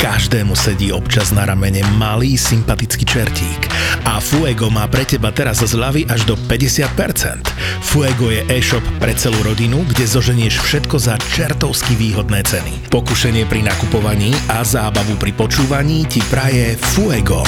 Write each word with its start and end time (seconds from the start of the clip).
Každému 0.00 0.56
sedí 0.56 0.96
občas 0.96 1.28
na 1.28 1.44
ramene 1.44 1.84
malý 2.00 2.40
sympatický 2.40 3.04
čertík. 3.04 3.68
A 4.08 4.16
Fuego 4.16 4.72
má 4.72 4.88
pre 4.88 5.04
teba 5.04 5.28
teraz 5.28 5.60
zľavy 5.60 6.08
až 6.08 6.24
do 6.24 6.40
50%. 6.48 7.44
Fuego 7.84 8.32
je 8.32 8.40
e-shop 8.48 8.80
pre 8.96 9.12
celú 9.12 9.36
rodinu, 9.44 9.84
kde 9.84 10.08
zoženieš 10.08 10.64
všetko 10.64 10.96
za 10.96 11.20
čertovsky 11.36 12.00
výhodné 12.00 12.40
ceny. 12.48 12.88
Pokušenie 12.88 13.44
pri 13.44 13.60
nakupovaní 13.60 14.32
a 14.48 14.64
zábavu 14.64 15.20
pri 15.20 15.36
počúvaní 15.36 16.08
ti 16.08 16.24
praje 16.32 16.80
Fuego. 16.80 17.44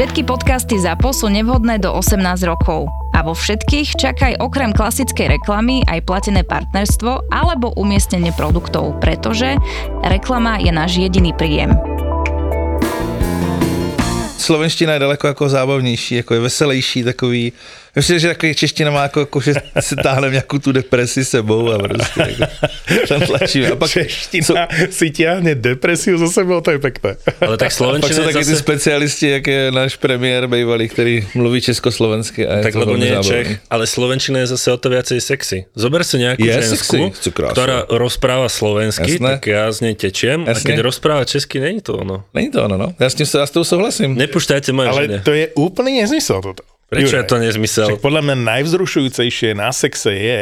Všetky 0.00 0.24
podcasty 0.24 0.80
ZAPO 0.80 1.12
sú 1.12 1.28
nevhodné 1.28 1.76
do 1.76 1.92
18 1.92 2.24
rokov. 2.48 2.88
A 3.12 3.20
vo 3.20 3.36
všetkých 3.36 4.00
čakaj 4.00 4.40
okrem 4.40 4.72
klasickej 4.72 5.36
reklamy 5.36 5.84
aj 5.84 6.08
platené 6.08 6.40
partnerstvo 6.40 7.28
alebo 7.28 7.76
umiestnenie 7.76 8.32
produktov, 8.32 8.96
pretože 8.96 9.60
reklama 10.00 10.56
je 10.56 10.72
náš 10.72 10.96
jediný 11.04 11.36
príjem. 11.36 11.76
Slovenština 14.40 14.96
je 14.96 15.04
daleko 15.04 15.26
jako 15.36 15.48
zábavnější, 15.48 16.14
jako 16.24 16.34
je 16.34 16.40
veselější, 16.40 17.04
takový 17.04 17.52
Myslím, 17.96 18.18
že 18.18 18.28
takový 18.28 18.54
čeština 18.54 18.90
má 18.90 19.02
jako, 19.02 19.20
jako 19.20 19.40
že 19.40 19.52
si 19.80 19.96
táhne 19.96 20.30
nějakou 20.30 20.58
tu 20.58 20.72
depresi 20.72 21.24
sebou 21.24 21.72
a 21.72 21.78
prostě 21.78 22.20
jako, 22.20 22.52
tam 23.08 23.20
tlačíme. 23.20 23.66
A 23.70 23.76
pak 23.76 23.90
čeština 23.90 24.46
sú, 24.46 24.54
si 24.90 25.10
ťahne 25.10 25.54
depresiu 25.54 26.18
za 26.18 26.28
sebou, 26.30 26.60
to 26.60 26.70
je 26.70 26.78
pekné. 26.78 27.16
Ale 27.40 27.56
tak 27.58 27.72
slovenčina 27.72 28.08
Pak 28.08 28.16
jsou 28.16 28.24
taky 28.24 28.44
zase... 28.44 28.50
ty 28.50 28.62
specialisti, 28.62 29.26
jak 29.28 29.46
je 29.46 29.62
náš 29.72 29.96
premiér 29.96 30.46
bývalý, 30.46 30.88
který 30.88 31.26
mluví 31.34 31.60
československy. 31.60 32.46
A 32.46 32.56
je 32.56 32.62
tak 32.62 32.74
lebo 32.74 32.96
nie 32.96 33.10
je 33.10 33.18
Čech, 33.22 33.48
ale 33.70 33.86
slovenčina 33.86 34.38
je 34.40 34.46
zase 34.56 34.72
o 34.72 34.78
to 34.78 34.90
viacej 34.90 35.20
sexy. 35.20 35.58
Zober 35.74 36.02
si 36.06 36.18
nejakú 36.18 36.46
je 36.46 36.52
žensku, 36.56 37.12
ktorá 37.52 37.84
rozpráva 37.90 38.48
slovensky, 38.48 39.18
Jasné. 39.18 39.38
tak 39.38 39.46
ja 39.46 39.68
z 39.70 39.78
nej 39.84 39.94
tečiem 39.94 40.46
Jasne. 40.46 40.56
a 40.56 40.68
keď 40.72 40.78
rozpráva 40.82 41.22
česky, 41.26 41.60
není 41.60 41.80
to 41.82 41.98
ono. 42.00 42.24
Není 42.34 42.50
to 42.50 42.64
ono, 42.64 42.76
no. 42.78 42.88
Ja 42.96 43.10
s, 43.10 43.14
tým, 43.18 43.26
ja 43.26 43.46
s 43.46 43.52
tou 43.52 43.66
souhlasím. 43.66 44.16
Nepúšťajte 44.16 44.70
moje 44.72 44.88
Ale 44.88 45.00
žene. 45.04 45.18
to 45.26 45.32
je 45.34 45.46
úplný 45.58 46.00
nezmysel 46.06 46.40
toto. 46.40 46.64
Prečo 46.90 47.16
je 47.22 47.26
to 47.26 47.38
nezmysel? 47.38 47.86
Však 47.94 48.02
podľa 48.02 48.22
mňa 48.26 48.36
najvzrušujúcejšie 48.42 49.54
na 49.54 49.70
sexe 49.70 50.10
je, 50.10 50.40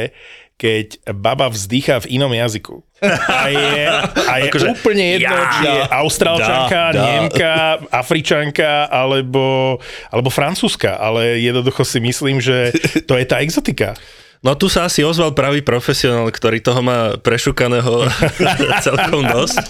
keď 0.59 0.99
baba 1.15 1.47
vzdychá 1.47 2.03
v 2.03 2.19
inom 2.19 2.35
jazyku. 2.35 2.83
A 3.31 3.47
je, 3.47 3.87
a 4.27 4.33
je 4.43 4.51
akože, 4.51 4.67
úplne 4.75 5.05
jedno, 5.15 5.31
ja, 5.31 5.55
či 5.55 5.63
je 5.71 5.81
austrálčanka, 5.87 6.83
da, 6.91 7.03
nemka, 7.07 7.55
afričanka 7.95 8.91
alebo, 8.91 9.79
alebo 10.11 10.29
francúzska, 10.35 10.99
ale 10.99 11.39
jednoducho 11.39 11.87
si 11.87 12.03
myslím, 12.03 12.43
že 12.43 12.75
to 13.07 13.15
je 13.15 13.25
tá 13.29 13.39
exotika. 13.39 13.95
No 14.39 14.55
tu 14.55 14.71
sa 14.71 14.87
asi 14.87 15.03
ozval 15.03 15.35
pravý 15.35 15.67
profesionál, 15.67 16.31
ktorý 16.31 16.63
toho 16.63 16.79
má 16.79 17.19
prešukaného 17.19 18.07
celkom 18.87 19.27
dosť. 19.27 19.65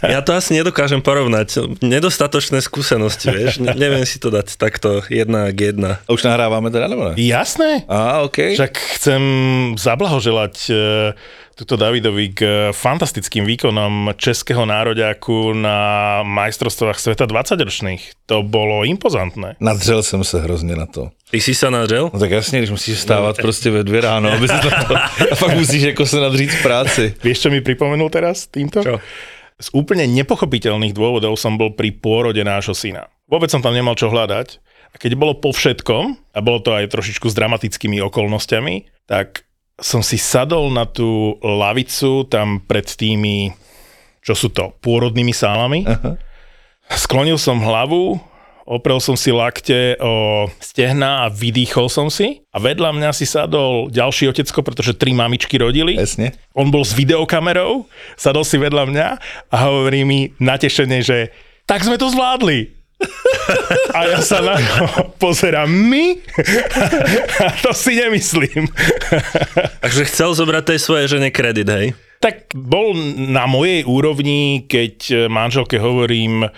Ja 0.00 0.24
to 0.24 0.32
asi 0.32 0.56
nedokážem 0.56 1.04
porovnať. 1.04 1.80
Nedostatočné 1.84 2.64
skúsenosti, 2.64 3.28
vieš. 3.28 3.60
Ne, 3.60 3.76
neviem 3.76 4.08
si 4.08 4.16
to 4.16 4.32
dať 4.32 4.56
takto 4.56 5.04
jedna 5.12 5.52
k 5.52 5.72
jedna. 5.72 6.00
A 6.08 6.10
už 6.16 6.24
nahrávame 6.24 6.72
teda, 6.72 6.88
nebo 6.88 7.12
ne? 7.12 7.14
Jasné. 7.20 7.84
Á, 7.84 8.24
OK. 8.24 8.56
Však 8.56 8.72
chcem 8.96 9.22
zablahoželať 9.76 10.54
uh, 10.72 10.78
tuto 11.56 11.80
Davidovi 11.80 12.36
k 12.36 12.40
fantastickým 12.76 13.48
výkonom 13.48 14.12
českého 14.20 14.68
nároďáku 14.68 15.56
na 15.56 16.20
majstrovstvách 16.20 17.00
sveta 17.00 17.24
20-ročných. 17.24 18.28
To 18.28 18.44
bolo 18.44 18.84
impozantné. 18.84 19.56
Nadřel 19.60 20.02
jsem 20.02 20.24
se 20.24 20.40
hrozně 20.40 20.76
na 20.76 20.86
to. 20.86 21.10
Ty 21.32 21.40
si 21.40 21.56
sa 21.56 21.72
nadřel? 21.72 22.10
No 22.12 22.20
tak 22.20 22.30
jasně, 22.30 22.58
když 22.58 22.70
musíš 22.70 22.98
stávat 23.00 23.38
no. 23.38 23.42
prostě 23.42 23.70
ve 23.70 23.84
dvě 23.84 24.00
ráno, 24.00 24.32
aby 24.32 24.48
si 24.48 24.54
to, 24.60 24.96
a 25.32 25.34
fakt 25.34 25.56
musíš 25.56 25.82
jako 25.82 26.06
se 26.06 26.20
nadřít 26.20 26.50
v 26.50 26.62
práci. 26.62 27.14
Vieš, 27.24 27.40
čo 27.40 27.48
mi 27.50 27.60
pripomenul 27.64 28.12
teraz 28.12 28.46
týmto? 28.46 28.84
Čo? 28.84 29.00
Z 29.56 29.72
úplne 29.72 30.04
nepochopiteľných 30.04 30.92
dôvodov 30.92 31.40
som 31.40 31.56
bol 31.56 31.72
pri 31.72 31.88
pôrode 31.88 32.44
nášho 32.44 32.76
syna. 32.76 33.08
Vôbec 33.24 33.48
som 33.48 33.64
tam 33.64 33.72
nemal 33.72 33.96
čo 33.96 34.12
hľadať. 34.12 34.60
A 34.92 35.00
keď 35.00 35.16
bolo 35.16 35.32
po 35.32 35.48
všetkom, 35.48 36.04
a 36.36 36.38
bolo 36.44 36.60
to 36.60 36.76
aj 36.76 36.92
trošičku 36.92 37.32
s 37.32 37.34
dramatickými 37.34 37.96
okolnostiami, 38.04 39.08
tak 39.08 39.45
som 39.76 40.00
si 40.00 40.16
sadol 40.16 40.72
na 40.72 40.88
tú 40.88 41.36
lavicu 41.44 42.24
tam 42.32 42.64
pred 42.64 42.88
tými, 42.88 43.52
čo 44.24 44.32
sú 44.32 44.48
to, 44.48 44.72
pôrodnými 44.80 45.36
sálami. 45.36 45.84
Aha. 45.84 46.16
Sklonil 46.86 47.36
som 47.36 47.60
hlavu, 47.60 48.16
oprel 48.64 48.98
som 49.02 49.18
si 49.18 49.34
lakte 49.34 49.98
o 50.00 50.46
stehna 50.62 51.26
a 51.26 51.30
vydýchol 51.30 51.90
som 51.92 52.08
si. 52.08 52.40
A 52.54 52.62
vedľa 52.62 52.94
mňa 52.94 53.10
si 53.12 53.28
sadol 53.28 53.92
ďalší 53.92 54.32
otecko, 54.32 54.64
pretože 54.64 54.96
tri 54.96 55.12
mamičky 55.12 55.60
rodili. 55.60 55.98
Jasne. 55.98 56.32
On 56.56 56.70
bol 56.72 56.86
s 56.86 56.96
videokamerou, 56.96 57.84
sadol 58.16 58.46
si 58.46 58.56
vedľa 58.56 58.84
mňa 58.88 59.08
a 59.50 59.56
hovorí 59.66 60.06
mi 60.06 60.32
natešene, 60.40 61.04
že 61.04 61.34
tak 61.66 61.82
sme 61.82 61.98
to 61.98 62.06
zvládli. 62.08 62.75
A 63.94 63.98
ja 64.08 64.20
sa 64.24 64.40
na 64.40 64.56
to 64.56 65.12
pozerám, 65.20 65.68
my? 65.68 66.16
A 67.44 67.52
to 67.60 67.70
si 67.76 67.96
nemyslím. 67.96 68.68
Takže 69.80 70.02
chcel 70.08 70.30
zobrať 70.34 70.64
tej 70.64 70.78
svojej 70.80 71.06
žene 71.16 71.28
kredit, 71.30 71.68
hej? 71.68 71.92
Tak 72.20 72.56
bol 72.56 72.96
na 73.16 73.44
mojej 73.44 73.84
úrovni, 73.84 74.64
keď 74.64 75.28
manželke 75.28 75.76
hovorím, 75.76 76.48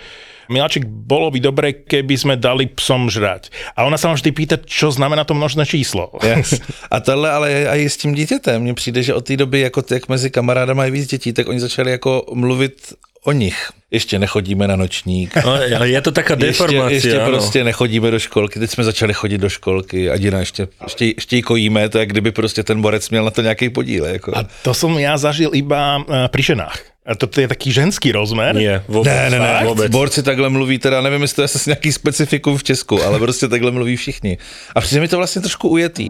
Miláčik, 0.49 0.81
bolo 0.89 1.29
by 1.29 1.39
dobre, 1.45 1.85
keby 1.85 2.17
sme 2.17 2.33
dali 2.33 2.65
psom 2.73 3.05
žrať. 3.05 3.53
A 3.77 3.85
ona 3.85 4.01
sa 4.01 4.09
ma 4.09 4.17
vždy 4.17 4.33
pýta, 4.33 4.57
čo 4.57 4.89
znamená 4.89 5.21
to 5.21 5.37
množné 5.37 5.61
číslo. 5.61 6.09
Yes. 6.25 6.57
A 6.89 6.97
tohle 7.05 7.29
ale 7.29 7.47
aj 7.69 7.79
s 7.85 7.97
tím 8.01 8.17
dítětem. 8.17 8.57
Mně 8.61 8.73
přijde, 8.73 9.03
že 9.03 9.13
od 9.13 9.21
té 9.21 9.37
doby, 9.37 9.59
jako 9.59 9.83
jak 9.91 10.09
mezi 10.09 10.29
kamarádama 10.33 10.85
je 10.85 10.91
víc 10.91 11.07
dětí, 11.07 11.33
tak 11.33 11.47
oni 11.47 11.59
začali 11.59 11.91
jako 11.91 12.25
mluvit 12.33 12.93
o 13.23 13.31
nich. 13.31 13.69
Ještě 13.91 14.19
nechodíme 14.19 14.67
na 14.67 14.75
nočník. 14.75 15.35
No, 15.45 15.57
ale 15.77 15.89
je 15.89 16.01
to 16.01 16.11
taká 16.11 16.35
deformácia. 16.35 16.89
Ještě, 16.89 17.07
ještě 17.07 17.19
prostě 17.25 17.63
nechodíme 17.63 18.11
do 18.11 18.19
školky. 18.19 18.59
Teď 18.59 18.69
jsme 18.69 18.83
začali 18.83 19.13
chodit 19.13 19.37
do 19.37 19.49
školky. 19.49 20.09
Adina, 20.09 20.39
ještě, 20.39 20.67
ještě, 20.83 21.13
štějkojíme, 21.21 21.89
to 21.89 21.97
je, 21.99 22.05
kdyby 22.05 22.31
prostě 22.31 22.63
ten 22.63 22.81
borec 22.81 23.09
měl 23.09 23.25
na 23.25 23.31
to 23.31 23.41
nějaký 23.41 23.69
podíl. 23.69 24.05
Jako. 24.05 24.37
A 24.37 24.45
to 24.61 24.73
som 24.73 24.93
ja 25.01 25.17
zažil 25.17 25.49
iba 25.57 25.97
uh, 25.97 26.29
pri 26.29 26.43
ženách. 26.53 26.77
A 27.09 27.17
to 27.17 27.25
je 27.41 27.49
taký 27.49 27.73
ženský 27.73 28.13
rozmer? 28.13 28.53
Nie, 28.53 28.85
vôbec. 28.85 29.09
Ne, 29.09 29.29
ne, 29.33 29.39
ne, 29.41 29.65
vůbec. 29.65 29.89
Borci 29.89 30.23
takhle 30.23 30.49
mluví, 30.49 30.77
teda 30.77 31.01
nevím, 31.01 31.21
jestli 31.21 31.35
to 31.35 31.41
je 31.41 31.45
asi 31.45 31.69
nějaký 31.69 31.91
specifikum 31.91 32.57
v 32.57 32.63
Česku, 32.63 33.01
ale 33.03 33.19
prostě 33.19 33.47
takhle 33.47 33.71
mluví 33.71 33.97
všichni. 33.97 34.37
A 34.75 34.81
přijde 34.81 35.01
mi 35.01 35.07
to 35.07 35.17
vlastně 35.17 35.41
trošku 35.41 35.69
ujetý. 35.69 36.07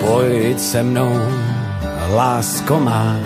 Pojď 0.00 0.58
se 0.58 0.82
mnou, 0.82 1.16
lásko 2.10 2.80
má. 2.80 3.16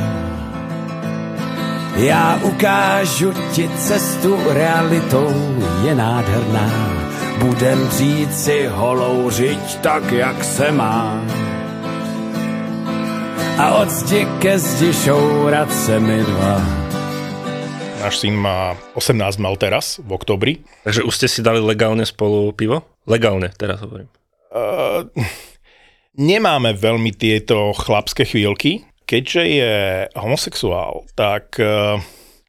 Já 1.96 2.40
ukážu 2.42 3.32
ti 3.52 3.68
cestu 3.68 4.38
realitou, 4.48 5.34
je 5.84 5.94
nádherná. 5.94 6.70
Budem 7.38 7.88
dřít 7.88 8.34
si 8.34 8.66
holou 8.66 9.30
řiď 9.30 9.76
tak, 9.80 10.12
jak 10.12 10.44
se 10.44 10.72
má. 10.72 11.24
A 13.58 13.74
od 13.74 13.90
zdi 13.90 14.26
ke 14.38 14.58
zdi 14.58 14.92
šourat 14.92 15.72
se 15.72 16.00
mi 16.00 16.24
dva. 16.24 16.80
Náš 18.00 18.18
syn 18.24 18.32
má 18.32 18.72
18 18.96 19.36
mal 19.36 19.60
teraz, 19.60 20.00
v 20.00 20.16
oktobri. 20.16 20.64
Takže 20.88 21.04
už 21.04 21.12
ste 21.20 21.28
si 21.28 21.44
dali 21.44 21.60
legálne 21.60 22.08
spolu 22.08 22.48
pivo? 22.56 22.88
Legálne, 23.04 23.52
teraz 23.52 23.84
hovorím. 23.84 24.08
Uh, 24.48 25.04
nemáme 26.16 26.74
veľmi 26.74 27.14
tieto 27.14 27.74
chlapské 27.76 28.26
chvíľky. 28.26 28.86
Keďže 29.06 29.42
je 29.42 29.74
homosexuál, 30.14 31.02
tak 31.18 31.58
uh, 31.58 31.98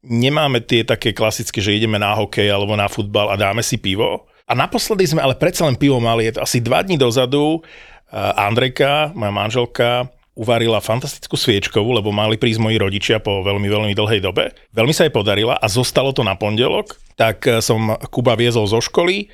nemáme 0.05 0.61
tie 0.61 0.85
také 0.85 1.09
klasické, 1.09 1.57
že 1.57 1.73
ideme 1.73 1.97
na 1.97 2.13
hokej 2.13 2.53
alebo 2.53 2.77
na 2.77 2.85
futbal 2.85 3.33
a 3.33 3.35
dáme 3.37 3.65
si 3.65 3.81
pivo. 3.81 4.29
A 4.45 4.53
naposledy 4.53 5.09
sme 5.09 5.25
ale 5.25 5.33
predsa 5.33 5.65
len 5.65 5.73
pivo 5.73 5.97
mali, 5.97 6.29
je 6.29 6.37
to 6.37 6.45
asi 6.45 6.61
dva 6.61 6.85
dní 6.85 7.01
dozadu. 7.01 7.65
Uh, 8.13 8.45
Andrejka, 8.45 9.09
moja 9.17 9.33
manželka, 9.33 10.05
uvarila 10.37 10.77
fantastickú 10.77 11.33
sviečkovú, 11.33 11.97
lebo 11.97 12.13
mali 12.13 12.37
prísť 12.37 12.61
moji 12.61 12.77
rodičia 12.77 13.17
po 13.17 13.41
veľmi, 13.41 13.65
veľmi 13.65 13.93
dlhej 13.97 14.21
dobe. 14.21 14.53
Veľmi 14.69 14.93
sa 14.93 15.09
jej 15.09 15.13
podarila 15.13 15.57
a 15.57 15.65
zostalo 15.65 16.13
to 16.13 16.21
na 16.21 16.37
pondelok, 16.37 17.01
tak 17.17 17.43
som 17.59 17.97
Kuba 18.07 18.37
viezol 18.39 18.69
zo 18.69 18.79
školy 18.79 19.27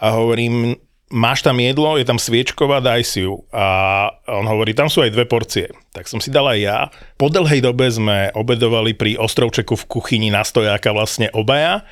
a 0.00 0.16
hovorím, 0.16 0.74
máš 1.10 1.42
tam 1.42 1.58
jedlo, 1.58 1.98
je 1.98 2.06
tam 2.06 2.16
sviečková, 2.16 2.78
daj 2.78 3.02
si 3.02 3.26
ju. 3.26 3.42
A 3.50 4.08
on 4.30 4.46
hovorí, 4.46 4.72
tam 4.72 4.86
sú 4.86 5.02
aj 5.02 5.10
dve 5.10 5.26
porcie. 5.26 5.68
Tak 5.90 6.06
som 6.06 6.22
si 6.22 6.30
dal 6.30 6.46
aj 6.46 6.58
ja. 6.62 6.78
Po 7.18 7.26
dlhej 7.26 7.60
dobe 7.60 7.90
sme 7.90 8.30
obedovali 8.32 8.94
pri 8.94 9.18
ostrovčeku 9.18 9.74
v 9.74 9.88
kuchyni 9.90 10.30
na 10.30 10.46
stojáka 10.46 10.94
vlastne 10.94 11.28
obaja. 11.34 11.82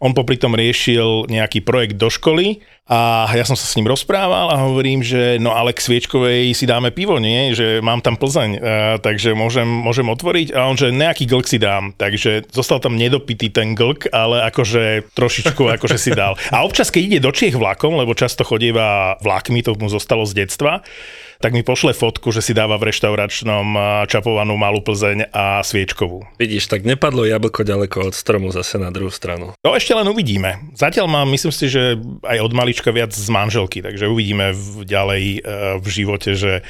On 0.00 0.16
popri 0.16 0.40
tom 0.40 0.56
riešil 0.56 1.28
nejaký 1.28 1.60
projekt 1.60 2.00
do 2.00 2.08
školy 2.08 2.64
a 2.88 3.28
ja 3.36 3.44
som 3.46 3.54
sa 3.54 3.68
s 3.68 3.76
ním 3.76 3.86
rozprával 3.86 4.50
a 4.50 4.64
hovorím, 4.66 5.04
že 5.04 5.38
no 5.38 5.52
ale 5.52 5.76
k 5.76 5.84
Sviečkovej 5.84 6.56
si 6.56 6.64
dáme 6.66 6.90
pivo, 6.90 7.20
nie? 7.20 7.52
Že 7.52 7.84
mám 7.84 8.00
tam 8.00 8.16
Plzeň, 8.16 8.50
uh, 8.56 8.60
takže 8.98 9.36
môžem, 9.36 9.68
môžem 9.68 10.08
otvoriť 10.08 10.56
a 10.56 10.66
on, 10.66 10.74
že 10.74 10.90
nejaký 10.90 11.28
glk 11.28 11.46
si 11.46 11.60
dám. 11.60 11.92
Takže 11.94 12.50
zostal 12.50 12.80
tam 12.80 12.98
nedopitý 12.98 13.52
ten 13.52 13.78
glk, 13.78 14.08
ale 14.10 14.42
akože 14.48 15.12
trošičku 15.14 15.62
akože 15.78 16.00
si 16.00 16.10
dal. 16.16 16.34
A 16.50 16.64
občas, 16.66 16.88
keď 16.88 17.02
ide 17.04 17.18
do 17.22 17.30
Čiech 17.30 17.54
vlakom, 17.54 17.94
lebo 17.94 18.16
často 18.16 18.42
chodieva 18.42 19.20
vlakmi, 19.22 19.62
to 19.62 19.76
mu 19.78 19.86
zostalo 19.86 20.24
z 20.26 20.42
detstva, 20.42 20.82
tak 21.40 21.56
mi 21.56 21.64
pošle 21.64 21.96
fotku, 21.96 22.28
že 22.30 22.44
si 22.44 22.52
dáva 22.52 22.76
v 22.76 22.92
reštauračnom 22.92 23.66
čapovanú 24.04 24.60
malú 24.60 24.84
Plzeň 24.84 25.32
a 25.32 25.64
sviečkovú. 25.64 26.28
Vidíš, 26.36 26.68
tak 26.68 26.84
nepadlo 26.84 27.24
jablko 27.24 27.64
ďaleko 27.64 28.12
od 28.12 28.14
stromu 28.14 28.52
zase 28.52 28.76
na 28.76 28.92
druhú 28.92 29.08
stranu. 29.08 29.56
To 29.64 29.72
ešte 29.72 29.96
len 29.96 30.04
uvidíme. 30.04 30.70
Zatiaľ 30.76 31.08
mám, 31.08 31.32
myslím 31.32 31.50
si, 31.50 31.72
že 31.72 31.96
aj 32.28 32.38
od 32.44 32.52
malička 32.52 32.92
viac 32.92 33.16
z 33.16 33.28
manželky, 33.32 33.80
takže 33.80 34.12
uvidíme 34.12 34.52
v, 34.52 34.84
ďalej 34.84 35.24
e, 35.24 35.40
v 35.80 35.86
živote, 35.88 36.36
že 36.36 36.60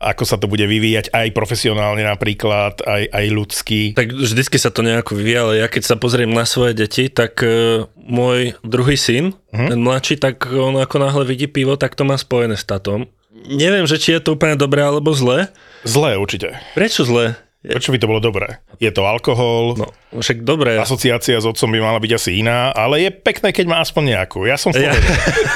ako 0.00 0.24
sa 0.24 0.40
to 0.40 0.48
bude 0.48 0.64
vyvíjať 0.64 1.12
aj 1.12 1.28
profesionálne 1.36 2.00
napríklad, 2.00 2.80
aj, 2.80 3.04
aj 3.12 3.24
ľudský. 3.28 3.82
Tak 3.92 4.16
vždycky 4.16 4.56
sa 4.56 4.72
to 4.72 4.80
nejako 4.80 5.12
vyvíja, 5.12 5.44
ale 5.44 5.60
ja 5.60 5.68
keď 5.68 5.82
sa 5.84 5.96
pozriem 6.00 6.32
na 6.32 6.48
svoje 6.48 6.72
deti, 6.72 7.12
tak 7.12 7.44
uh, 7.44 7.84
môj 8.00 8.56
druhý 8.64 8.96
syn, 8.96 9.36
uh-huh. 9.52 9.68
ten 9.68 9.76
mladší, 9.76 10.16
tak 10.16 10.48
on 10.48 10.80
ako 10.80 10.96
náhle 11.04 11.24
vidí 11.28 11.52
pivo, 11.52 11.76
tak 11.76 12.00
to 12.00 12.08
má 12.08 12.16
spojené 12.16 12.56
s 12.56 12.64
tatom. 12.64 13.12
Neviem, 13.46 13.86
že 13.86 13.96
či 13.96 14.12
je 14.12 14.20
to 14.20 14.34
úplne 14.34 14.54
dobré 14.54 14.80
alebo 14.80 15.12
zlé. 15.12 15.48
Zlé 15.82 16.16
určite. 16.16 16.60
Prečo 16.72 17.02
zlé? 17.02 17.36
Prečo 17.60 17.92
by 17.92 18.00
to 18.00 18.08
bolo 18.08 18.24
dobré? 18.24 18.56
Je 18.80 18.88
to 18.88 19.04
alkohol, 19.04 19.76
No, 19.76 19.92
však 20.16 20.48
dobre. 20.48 20.80
asociácia 20.80 21.36
s 21.36 21.44
otcom 21.44 21.68
by 21.68 21.76
mala 21.78 22.00
byť 22.00 22.12
asi 22.16 22.40
iná, 22.40 22.72
ale 22.72 23.04
je 23.04 23.10
pekné, 23.12 23.52
keď 23.52 23.68
má 23.68 23.76
aspoň 23.84 24.16
nejakú. 24.16 24.48
Ja 24.48 24.56
som 24.56 24.72
Ja. 24.72 24.96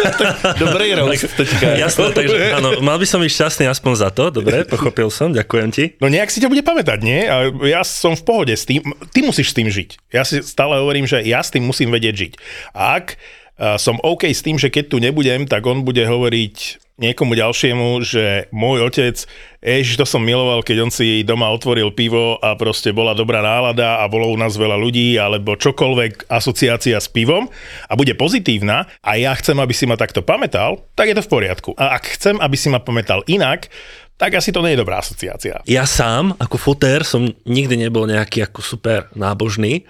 Dobrý 0.61 0.93
teďka. 0.93 1.81
jasné, 1.81 2.13
takže 2.13 2.61
áno, 2.61 2.85
mal 2.85 3.01
by 3.01 3.09
som 3.09 3.25
byť 3.25 3.33
šťastný 3.33 3.65
aspoň 3.73 3.93
za 3.97 4.09
to, 4.13 4.29
dobre, 4.29 4.69
pochopil 4.69 5.09
som, 5.09 5.33
ďakujem 5.33 5.69
ti. 5.73 5.85
No 5.97 6.13
nejak 6.13 6.29
si 6.29 6.45
ťa 6.45 6.53
bude 6.53 6.61
pamätať, 6.61 6.99
nie? 7.01 7.25
A 7.25 7.49
ja 7.65 7.81
som 7.81 8.13
v 8.13 8.21
pohode 8.21 8.53
s 8.53 8.69
tým. 8.69 8.85
Ty 9.09 9.25
musíš 9.25 9.51
s 9.51 9.57
tým 9.57 9.73
žiť. 9.73 10.13
Ja 10.13 10.29
si 10.29 10.45
stále 10.45 10.77
hovorím, 10.77 11.09
že 11.09 11.25
ja 11.25 11.41
s 11.41 11.49
tým 11.49 11.65
musím 11.65 11.89
vedieť 11.89 12.15
žiť. 12.15 12.33
A 12.77 13.01
ak 13.01 13.17
som 13.59 13.97
OK 14.03 14.27
s 14.31 14.43
tým, 14.43 14.59
že 14.59 14.71
keď 14.71 14.85
tu 14.91 14.97
nebudem, 14.99 15.47
tak 15.47 15.63
on 15.67 15.87
bude 15.87 16.03
hovoriť 16.03 16.83
niekomu 16.95 17.35
ďalšiemu, 17.35 18.07
že 18.07 18.47
môj 18.55 18.87
otec, 18.87 19.19
ježiš, 19.59 19.99
to 19.99 20.07
som 20.07 20.23
miloval, 20.23 20.63
keď 20.63 20.87
on 20.87 20.93
si 20.95 21.27
doma 21.27 21.51
otvoril 21.51 21.91
pivo 21.91 22.39
a 22.39 22.55
proste 22.55 22.95
bola 22.95 23.19
dobrá 23.19 23.43
nálada 23.43 23.99
a 23.99 24.07
bolo 24.07 24.31
u 24.31 24.39
nás 24.39 24.55
veľa 24.55 24.79
ľudí, 24.79 25.19
alebo 25.19 25.59
čokoľvek 25.59 26.31
asociácia 26.31 26.95
s 26.95 27.11
pivom 27.11 27.51
a 27.91 27.93
bude 27.99 28.15
pozitívna 28.15 28.87
a 29.03 29.19
ja 29.19 29.35
chcem, 29.35 29.59
aby 29.59 29.75
si 29.75 29.91
ma 29.91 29.99
takto 29.99 30.23
pamätal, 30.23 30.87
tak 30.95 31.11
je 31.11 31.19
to 31.19 31.27
v 31.27 31.33
poriadku. 31.35 31.71
A 31.75 31.99
ak 31.99 32.15
chcem, 32.15 32.39
aby 32.39 32.55
si 32.55 32.71
ma 32.71 32.79
pamätal 32.79 33.27
inak, 33.27 33.67
tak 34.15 34.39
asi 34.39 34.55
to 34.55 34.63
nie 34.63 34.79
je 34.79 34.83
dobrá 34.87 35.03
asociácia. 35.03 35.67
Ja 35.67 35.91
sám, 35.91 36.39
ako 36.39 36.63
fotér, 36.63 37.03
som 37.03 37.27
nikdy 37.43 37.75
nebol 37.75 38.07
nejaký 38.07 38.47
ako 38.47 38.63
super 38.63 39.11
nábožný, 39.19 39.83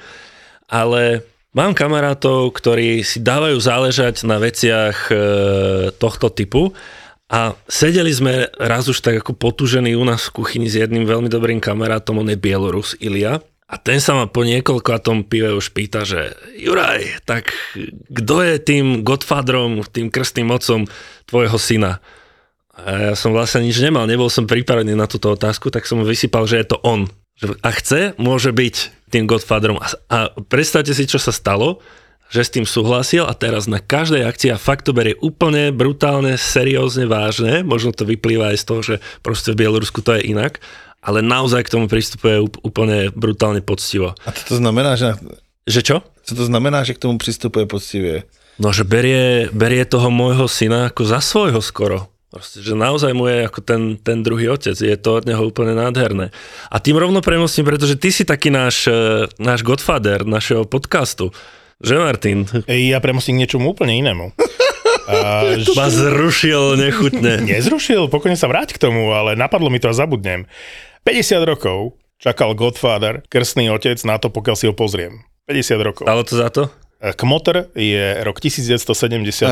ale 0.73 1.21
mám 1.55 1.73
kamarátov, 1.73 2.51
ktorí 2.53 3.07
si 3.07 3.23
dávajú 3.23 3.57
záležať 3.57 4.27
na 4.27 4.43
veciach 4.43 5.09
e, 5.09 5.15
tohto 5.97 6.29
typu 6.29 6.75
a 7.31 7.57
sedeli 7.71 8.13
sme 8.13 8.53
raz 8.61 8.85
už 8.91 9.01
tak 9.01 9.25
ako 9.25 9.33
potúžení 9.39 9.97
u 9.97 10.05
nás 10.05 10.29
v 10.29 10.45
kuchyni 10.45 10.69
s 10.69 10.77
jedným 10.77 11.09
veľmi 11.09 11.31
dobrým 11.33 11.63
kamarátom, 11.63 12.21
on 12.21 12.29
je 12.29 12.37
Bielorus, 12.37 12.99
Ilia. 13.01 13.41
A 13.65 13.81
ten 13.81 13.97
sa 13.97 14.13
ma 14.13 14.29
po 14.29 14.45
niekoľko 14.45 15.01
tom 15.01 15.25
pive 15.25 15.57
už 15.57 15.73
pýta, 15.73 16.05
že 16.05 16.37
Juraj, 16.61 17.25
tak 17.25 17.49
kto 18.13 18.45
je 18.45 18.55
tým 18.61 19.01
godfatrom, 19.01 19.81
tým 19.89 20.13
krstným 20.13 20.53
mocom 20.53 20.85
tvojho 21.25 21.57
syna? 21.57 22.05
A 22.77 23.11
ja 23.11 23.15
som 23.17 23.33
vlastne 23.33 23.65
nič 23.65 23.81
nemal, 23.81 24.05
nebol 24.05 24.29
som 24.29 24.45
pripravený 24.45 24.93
na 24.93 25.09
túto 25.09 25.33
otázku, 25.33 25.73
tak 25.73 25.89
som 25.89 26.03
mu 26.03 26.05
vysypal, 26.05 26.45
že 26.45 26.61
je 26.61 26.77
to 26.77 26.79
on. 26.85 27.09
A 27.43 27.71
chce, 27.75 28.15
môže 28.17 28.55
byť 28.55 29.09
tým 29.11 29.27
Godfatherom. 29.27 29.83
A, 29.83 29.87
a 30.11 30.19
predstavte 30.47 30.95
si, 30.95 31.11
čo 31.11 31.19
sa 31.19 31.35
stalo, 31.35 31.83
že 32.31 32.43
s 32.47 32.55
tým 32.55 32.67
súhlasil 32.67 33.27
a 33.27 33.35
teraz 33.35 33.71
na 33.71 33.79
každej 33.79 34.27
akcii 34.27 34.51
a 34.55 34.59
fakt 34.59 34.87
to 34.87 34.97
berie 34.97 35.15
úplne 35.23 35.71
brutálne, 35.71 36.35
seriózne, 36.35 37.07
vážne. 37.07 37.63
Možno 37.63 37.95
to 37.95 38.07
vyplýva 38.07 38.55
aj 38.55 38.59
z 38.59 38.65
toho, 38.67 38.81
že 38.83 38.95
proste 39.23 39.55
v 39.55 39.67
Bielorusku 39.67 40.03
to 40.03 40.19
je 40.19 40.31
inak, 40.35 40.59
ale 41.05 41.21
naozaj 41.23 41.69
k 41.69 41.73
tomu 41.79 41.87
pristupuje 41.87 42.43
úp- 42.43 42.59
úplne 42.65 43.13
brutálne 43.13 43.61
poctivo. 43.61 44.17
A 44.25 44.31
to, 44.35 44.55
to 44.55 44.55
znamená, 44.59 44.97
že... 44.99 45.15
Že 45.65 45.81
čo? 45.81 45.97
Co 46.05 46.33
to 46.37 46.45
znamená, 46.45 46.85
že 46.85 46.93
k 46.93 47.03
tomu 47.09 47.17
přistupuje 47.17 47.65
poctivě? 47.67 48.29
No, 48.61 48.71
že 48.71 48.85
berie, 48.85 49.49
berie 49.51 49.83
toho 49.89 50.13
môjho 50.13 50.47
syna 50.47 50.93
ako 50.93 51.03
za 51.09 51.19
svojho 51.25 51.59
skoro. 51.65 52.14
Proste, 52.35 52.67
že 52.67 52.75
naozaj 52.75 53.15
mu 53.15 53.31
je 53.31 53.47
ako 53.47 53.61
ten, 53.63 53.95
ten 54.03 54.27
druhý 54.27 54.51
otec. 54.51 54.75
Je 54.75 54.99
to 54.99 55.23
od 55.23 55.25
neho 55.31 55.39
úplne 55.39 55.71
nádherné. 55.79 56.35
A 56.67 56.77
tým 56.83 56.99
rovno 56.99 57.23
premostím, 57.23 57.63
pretože 57.63 57.95
ty 57.95 58.11
si 58.11 58.27
taký 58.27 58.51
náš, 58.51 58.91
eh, 58.91 59.31
náš 59.39 59.63
godfather 59.63 60.27
našeho 60.27 60.67
podcastu. 60.67 61.31
Že 61.79 62.03
Martin? 62.03 62.43
Ja 62.67 62.99
premostím 62.99 63.39
k 63.39 63.47
niečomu 63.47 63.71
úplne 63.71 63.95
inému. 63.95 64.35
A, 65.05 65.45
Ma 65.79 65.87
zrušil 65.93 66.81
nechutne. 66.81 67.39
Nezrušil, 67.55 68.09
pokojne 68.09 68.41
sa 68.41 68.49
vráť 68.51 68.75
k 68.75 68.83
tomu, 68.83 69.13
ale 69.13 69.37
napadlo 69.37 69.69
mi 69.69 69.77
to 69.77 69.93
a 69.93 69.95
zabudnem. 69.95 70.49
50 71.05 71.45
rokov 71.45 72.01
čakal 72.17 72.57
Godfather, 72.57 73.21
krstný 73.29 73.69
otec, 73.69 74.01
na 74.09 74.17
to, 74.17 74.33
pokiaľ 74.33 74.57
si 74.57 74.65
ho 74.65 74.75
pozriem. 74.75 75.23
50 75.45 75.87
rokov. 75.87 76.05
Stalo 76.09 76.25
to 76.25 76.35
za 76.35 76.49
to? 76.49 76.63
Kmotr 77.05 77.69
je 77.77 78.25
rok 78.25 78.41
1972, 78.41 79.45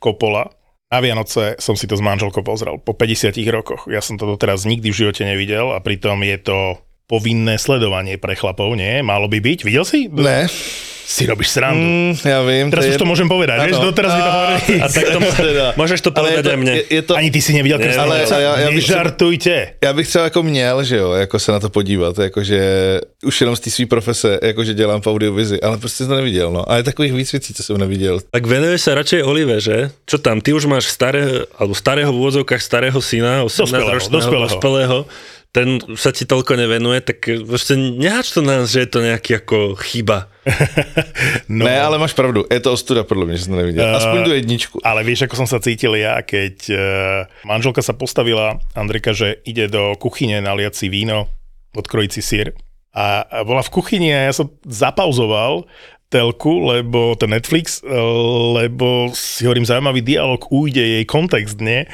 Coppola. 0.00 0.57
Na 0.88 1.04
Vianoce 1.04 1.60
som 1.60 1.76
si 1.76 1.84
to 1.84 2.00
s 2.00 2.04
manželkou 2.04 2.40
pozrel 2.40 2.80
po 2.80 2.96
50 2.96 3.36
rokoch. 3.52 3.84
Ja 3.92 4.00
som 4.00 4.16
to 4.16 4.24
doteraz 4.24 4.64
nikdy 4.64 4.88
v 4.88 4.98
živote 5.04 5.20
nevidel 5.28 5.76
a 5.76 5.84
pritom 5.84 6.24
je 6.24 6.36
to 6.40 6.58
povinné 7.08 7.56
sledovanie 7.56 8.20
pre 8.20 8.36
chlapov, 8.36 8.76
nie? 8.76 9.00
Malo 9.00 9.26
by 9.26 9.40
byť. 9.40 9.58
Videl 9.64 9.82
si? 9.82 10.06
Ne. 10.06 10.44
Si 11.08 11.24
robíš 11.24 11.48
srandu. 11.48 11.80
Mm, 11.80 12.12
já 12.20 12.42
vím. 12.42 12.68
Teraz 12.68 12.84
je 12.84 12.90
už 12.90 12.94
to 12.94 13.00
jedno- 13.00 13.12
môžem 13.16 13.28
povedať, 13.32 13.56
vieš? 13.64 13.80
Ano. 13.80 13.84
Doteraz 13.88 14.12
mi 14.12 14.20
to 14.20 14.28
hovorili. 14.30 14.76
A 14.76 14.86
tak 14.92 15.04
to, 15.08 15.18
Teda. 15.40 15.66
môžeš 15.72 15.98
to 16.04 16.10
je 16.12 16.16
povedať 16.20 16.42
to, 16.44 16.50
aj 16.52 16.58
mne. 16.60 16.74
je, 16.74 16.82
je 16.90 17.02
to, 17.02 17.12
Ani 17.16 17.30
ty 17.32 17.40
si 17.40 17.52
nevidel 17.56 17.80
krstného 17.80 18.04
ale- 18.04 18.28
ale 18.28 18.42
ja- 18.44 18.56
ja 18.58 18.68
bych 18.68 18.84
se- 18.84 18.92
Nežartujte. 18.92 19.54
já 19.80 19.92
bych 19.92 20.08
třeba 20.08 20.24
jako 20.24 20.40
měl, 20.42 20.84
že 20.84 20.96
jo, 20.96 21.12
jako 21.12 21.38
se 21.38 21.52
na 21.52 21.60
to 21.60 21.68
podívat, 21.72 22.18
jakože 22.18 22.60
už 23.24 23.40
jenom 23.40 23.56
z 23.56 23.60
té 23.60 23.70
své 23.70 23.86
profese, 23.86 24.38
jakože 24.42 24.74
dělám 24.74 25.00
v 25.00 25.06
audiovizi, 25.06 25.60
ale 25.60 25.78
prostě 25.78 25.96
jsem 26.04 26.08
to 26.08 26.16
neviděl, 26.16 26.52
no. 26.52 26.60
A 26.70 26.76
je 26.76 26.82
takových 26.82 27.12
víc 27.12 27.32
věcí, 27.32 27.54
co 27.54 27.62
jsem 27.62 27.78
neviděl. 27.80 28.20
Tak 28.30 28.44
venuješ 28.46 28.80
sa 28.84 28.92
radšej 28.94 29.24
Olive, 29.24 29.56
že? 29.64 29.88
Čo 30.04 30.20
tam, 30.20 30.44
ty 30.44 30.52
už 30.52 30.68
máš 30.68 30.92
staré, 30.92 31.24
alebo 31.56 31.72
starého 31.72 32.12
v 32.12 32.20
úvodzovkách 32.20 32.60
starého 32.60 33.00
syna, 33.00 33.48
18 33.48 33.64
Dospelého, 33.72 33.90
ročného, 33.96 34.12
dospelého. 34.12 34.44
dospelého, 34.44 34.96
ten 35.48 35.80
sa 35.96 36.12
ti 36.12 36.28
toľko 36.28 36.60
nevenuje, 36.60 37.00
tak 37.00 37.24
proste 37.48 37.74
nehač 37.74 38.36
to 38.36 38.44
nás, 38.44 38.68
že 38.68 38.84
je 38.84 38.90
to 38.92 39.00
nejaký 39.00 39.40
ako 39.40 39.76
chyba. 39.80 40.28
No. 41.48 41.64
Ne, 41.64 41.80
ale 41.80 41.96
máš 41.96 42.12
pravdu, 42.12 42.44
je 42.44 42.60
to 42.60 42.72
ostuda 42.72 43.04
podle 43.04 43.26
mě, 43.26 43.36
že 43.36 43.42
jsem 43.44 43.52
to 43.52 43.58
neviděl. 43.58 43.96
Aspoň 43.96 44.24
tu 44.24 44.32
jedničku. 44.32 44.76
Ale 44.84 45.04
vieš, 45.04 45.24
ako 45.24 45.36
som 45.36 45.48
sa 45.48 45.60
cítil 45.64 45.96
ja, 45.96 46.20
keď 46.20 46.56
uh, 46.68 46.78
manželka 47.48 47.80
sa 47.80 47.96
postavila, 47.96 48.60
Andrika, 48.76 49.16
že 49.16 49.40
ide 49.48 49.68
do 49.68 49.96
kuchyne 49.96 50.44
naliať 50.44 50.74
si 50.76 50.86
víno, 50.92 51.32
odkrojiť 51.72 52.10
si 52.12 52.20
sír. 52.20 52.46
A 52.92 53.24
a 53.24 53.44
bola 53.48 53.64
v 53.64 53.72
kuchyni 53.72 54.12
a 54.12 54.28
ja 54.28 54.32
som 54.36 54.52
zapauzoval 54.68 55.64
telku, 56.08 56.68
lebo 56.68 57.16
ten 57.16 57.32
Netflix, 57.32 57.84
eh, 57.84 57.88
lebo 58.60 59.12
si 59.12 59.44
hovorím, 59.44 59.68
zaujímavý 59.68 60.00
dialog, 60.00 60.40
ujde 60.48 60.80
jej 60.80 61.04
kontext, 61.04 61.60
nie? 61.60 61.84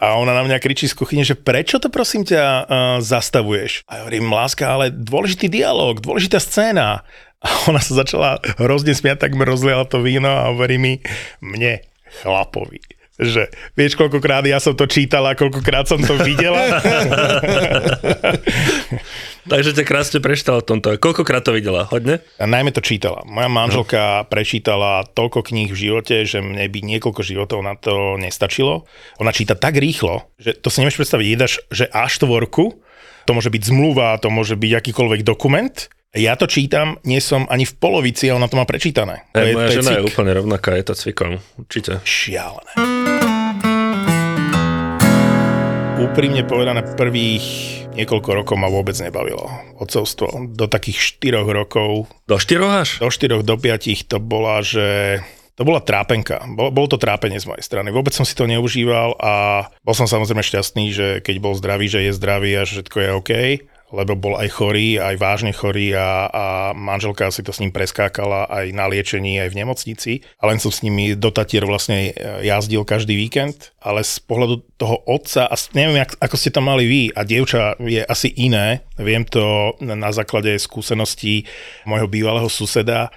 A 0.00 0.16
ona 0.16 0.32
na 0.32 0.42
mňa 0.48 0.56
kričí 0.64 0.88
z 0.88 0.96
kuchyne, 0.96 1.20
že 1.20 1.36
prečo 1.36 1.76
to 1.76 1.92
prosím 1.92 2.24
ťa 2.24 2.40
uh, 2.40 2.64
zastavuješ? 3.04 3.84
A 3.84 4.00
ja 4.00 4.08
hovorím, 4.08 4.32
láska, 4.32 4.64
ale 4.64 4.88
dôležitý 4.88 5.52
dialog, 5.52 6.00
dôležitá 6.00 6.40
scéna. 6.40 7.04
A 7.40 7.48
ona 7.68 7.84
sa 7.84 8.00
začala 8.00 8.40
hrozne 8.56 8.96
smiať, 8.96 9.28
tak 9.28 9.36
mi 9.36 9.44
rozliala 9.44 9.84
to 9.84 10.00
víno 10.00 10.28
a 10.28 10.48
hovorí 10.52 10.80
mi, 10.80 11.04
mne, 11.44 11.84
chlapovi, 12.24 12.80
že 13.20 13.52
vieš, 13.76 14.00
koľkokrát 14.00 14.44
ja 14.48 14.56
som 14.56 14.72
to 14.72 14.88
čítala, 14.88 15.36
koľkokrát 15.36 15.84
som 15.84 16.00
to 16.00 16.16
videla. 16.20 16.80
Takže 19.48 19.72
ťa 19.72 19.84
krásne 19.88 20.18
preštala 20.20 20.60
v 20.60 20.66
tomto. 20.76 20.88
Koľkokrát 21.00 21.40
to 21.40 21.56
videla? 21.56 21.88
Hodne? 21.88 22.20
A 22.36 22.44
najmä 22.44 22.74
to 22.74 22.84
čítala. 22.84 23.24
Moja 23.24 23.48
manželka 23.48 24.28
prečítala 24.28 25.06
toľko 25.16 25.48
kníh 25.48 25.72
v 25.72 25.78
živote, 25.78 26.28
že 26.28 26.44
mne 26.44 26.66
by 26.68 26.78
niekoľko 26.84 27.22
životov 27.24 27.64
na 27.64 27.78
to 27.78 28.20
nestačilo. 28.20 28.84
Ona 29.16 29.32
číta 29.32 29.56
tak 29.56 29.80
rýchlo, 29.80 30.28
že 30.36 30.52
to 30.52 30.68
si 30.68 30.84
nevieš 30.84 31.00
predstaviť. 31.00 31.26
Jedaš, 31.26 31.52
že 31.72 31.88
A4, 31.88 32.44
to 33.24 33.30
môže 33.30 33.48
byť 33.48 33.62
zmluva, 33.64 34.18
to 34.18 34.28
môže 34.28 34.58
byť 34.58 34.72
akýkoľvek 34.76 35.22
dokument. 35.22 35.72
Ja 36.10 36.34
to 36.34 36.50
čítam, 36.50 36.98
nie 37.06 37.22
som 37.22 37.46
ani 37.46 37.62
v 37.62 37.78
polovici 37.78 38.26
a 38.26 38.34
ona 38.34 38.50
to 38.50 38.58
má 38.58 38.66
prečítané. 38.66 39.30
To 39.30 39.46
Aj 39.46 39.54
moja 39.54 39.78
žena 39.78 39.90
je 39.94 40.02
cvik. 40.02 40.10
úplne 40.10 40.32
rovnaká, 40.34 40.74
je 40.74 40.84
to 40.90 40.94
cvikom. 40.98 41.38
Určite. 41.54 42.02
šialené. 42.02 42.89
Úprimne 46.00 46.48
povedané, 46.48 46.80
prvých 46.96 47.44
niekoľko 47.92 48.30
rokov 48.32 48.56
ma 48.56 48.72
vôbec 48.72 48.96
nebavilo 48.96 49.52
odcovstvo. 49.76 50.48
Do 50.48 50.64
takých 50.64 51.20
4 51.20 51.44
rokov, 51.44 52.08
Do 52.24 52.40
štyroch 52.40 52.72
až? 52.72 53.04
do 53.04 53.12
4 53.12 53.44
do 53.44 53.56
5 53.60 54.08
to 54.08 54.16
bola, 54.16 54.64
že 54.64 55.20
to 55.60 55.62
bola 55.68 55.84
trápenka. 55.84 56.40
Bol, 56.56 56.72
bolo 56.72 56.88
to 56.88 56.96
trápenie 56.96 57.36
z 57.36 57.44
mojej 57.44 57.60
strany. 57.60 57.92
Vôbec 57.92 58.16
som 58.16 58.24
si 58.24 58.32
to 58.32 58.48
neužíval 58.48 59.12
a 59.20 59.68
bol 59.84 59.92
som 59.92 60.08
samozrejme 60.08 60.40
šťastný, 60.40 60.84
že 60.88 61.06
keď 61.20 61.36
bol 61.36 61.52
zdravý, 61.52 61.84
že 61.84 62.00
je 62.08 62.16
zdravý 62.16 62.56
a 62.56 62.64
že 62.64 62.80
všetko 62.80 62.96
je 62.96 63.08
OK. 63.12 63.32
Lebo 63.90 64.14
bol 64.14 64.34
aj 64.38 64.48
chorý, 64.54 65.02
aj 65.02 65.18
vážne 65.18 65.52
chorý 65.54 65.94
a, 65.98 66.30
a 66.30 66.44
manželka 66.72 67.30
si 67.34 67.42
to 67.42 67.50
s 67.50 67.58
ním 67.58 67.74
preskákala 67.74 68.46
aj 68.46 68.66
na 68.70 68.86
liečení, 68.86 69.42
aj 69.42 69.50
v 69.50 69.58
nemocnici. 69.58 70.12
A 70.38 70.46
len 70.46 70.62
som 70.62 70.70
s 70.70 70.86
nimi 70.86 71.18
do 71.18 71.34
Tatier 71.34 71.66
vlastne 71.66 72.14
jazdil 72.42 72.86
každý 72.86 73.18
víkend, 73.18 73.74
ale 73.82 74.06
z 74.06 74.22
pohľadu 74.22 74.62
toho 74.78 75.02
otca, 75.06 75.50
a 75.50 75.54
neviem, 75.74 76.02
ako 76.02 76.36
ste 76.38 76.54
to 76.54 76.62
mali 76.62 76.86
vy, 76.86 77.02
a 77.12 77.26
dievča 77.26 77.76
je 77.82 78.02
asi 78.06 78.30
iné, 78.38 78.86
viem 78.96 79.26
to 79.26 79.74
na 79.82 80.14
základe 80.14 80.54
skúseností 80.56 81.44
môjho 81.84 82.06
bývalého 82.06 82.48
suseda, 82.48 83.10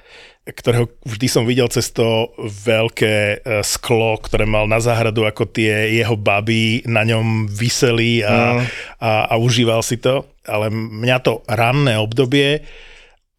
ktorého 0.44 0.92
vždy 1.08 1.27
som 1.32 1.48
videl 1.48 1.72
cez 1.72 1.88
to 1.96 2.36
veľké 2.36 3.15
e, 3.15 3.36
sklo, 3.63 4.20
ktoré 4.20 4.44
mal 4.44 4.68
na 4.68 4.84
záhradu, 4.84 5.24
ako 5.24 5.48
tie 5.48 5.96
jeho 5.96 6.20
baby 6.20 6.84
na 6.84 7.08
ňom 7.08 7.48
vyseli 7.48 8.27
a, 8.27 8.60
mm. 8.60 8.65
a, 9.00 9.12
a 9.32 9.34
užíval 9.39 9.80
si 9.80 9.96
to. 10.03 10.27
Ale 10.48 10.68
mňa 10.74 11.18
to 11.24 11.44
ranné 11.48 11.96
obdobie 12.00 12.64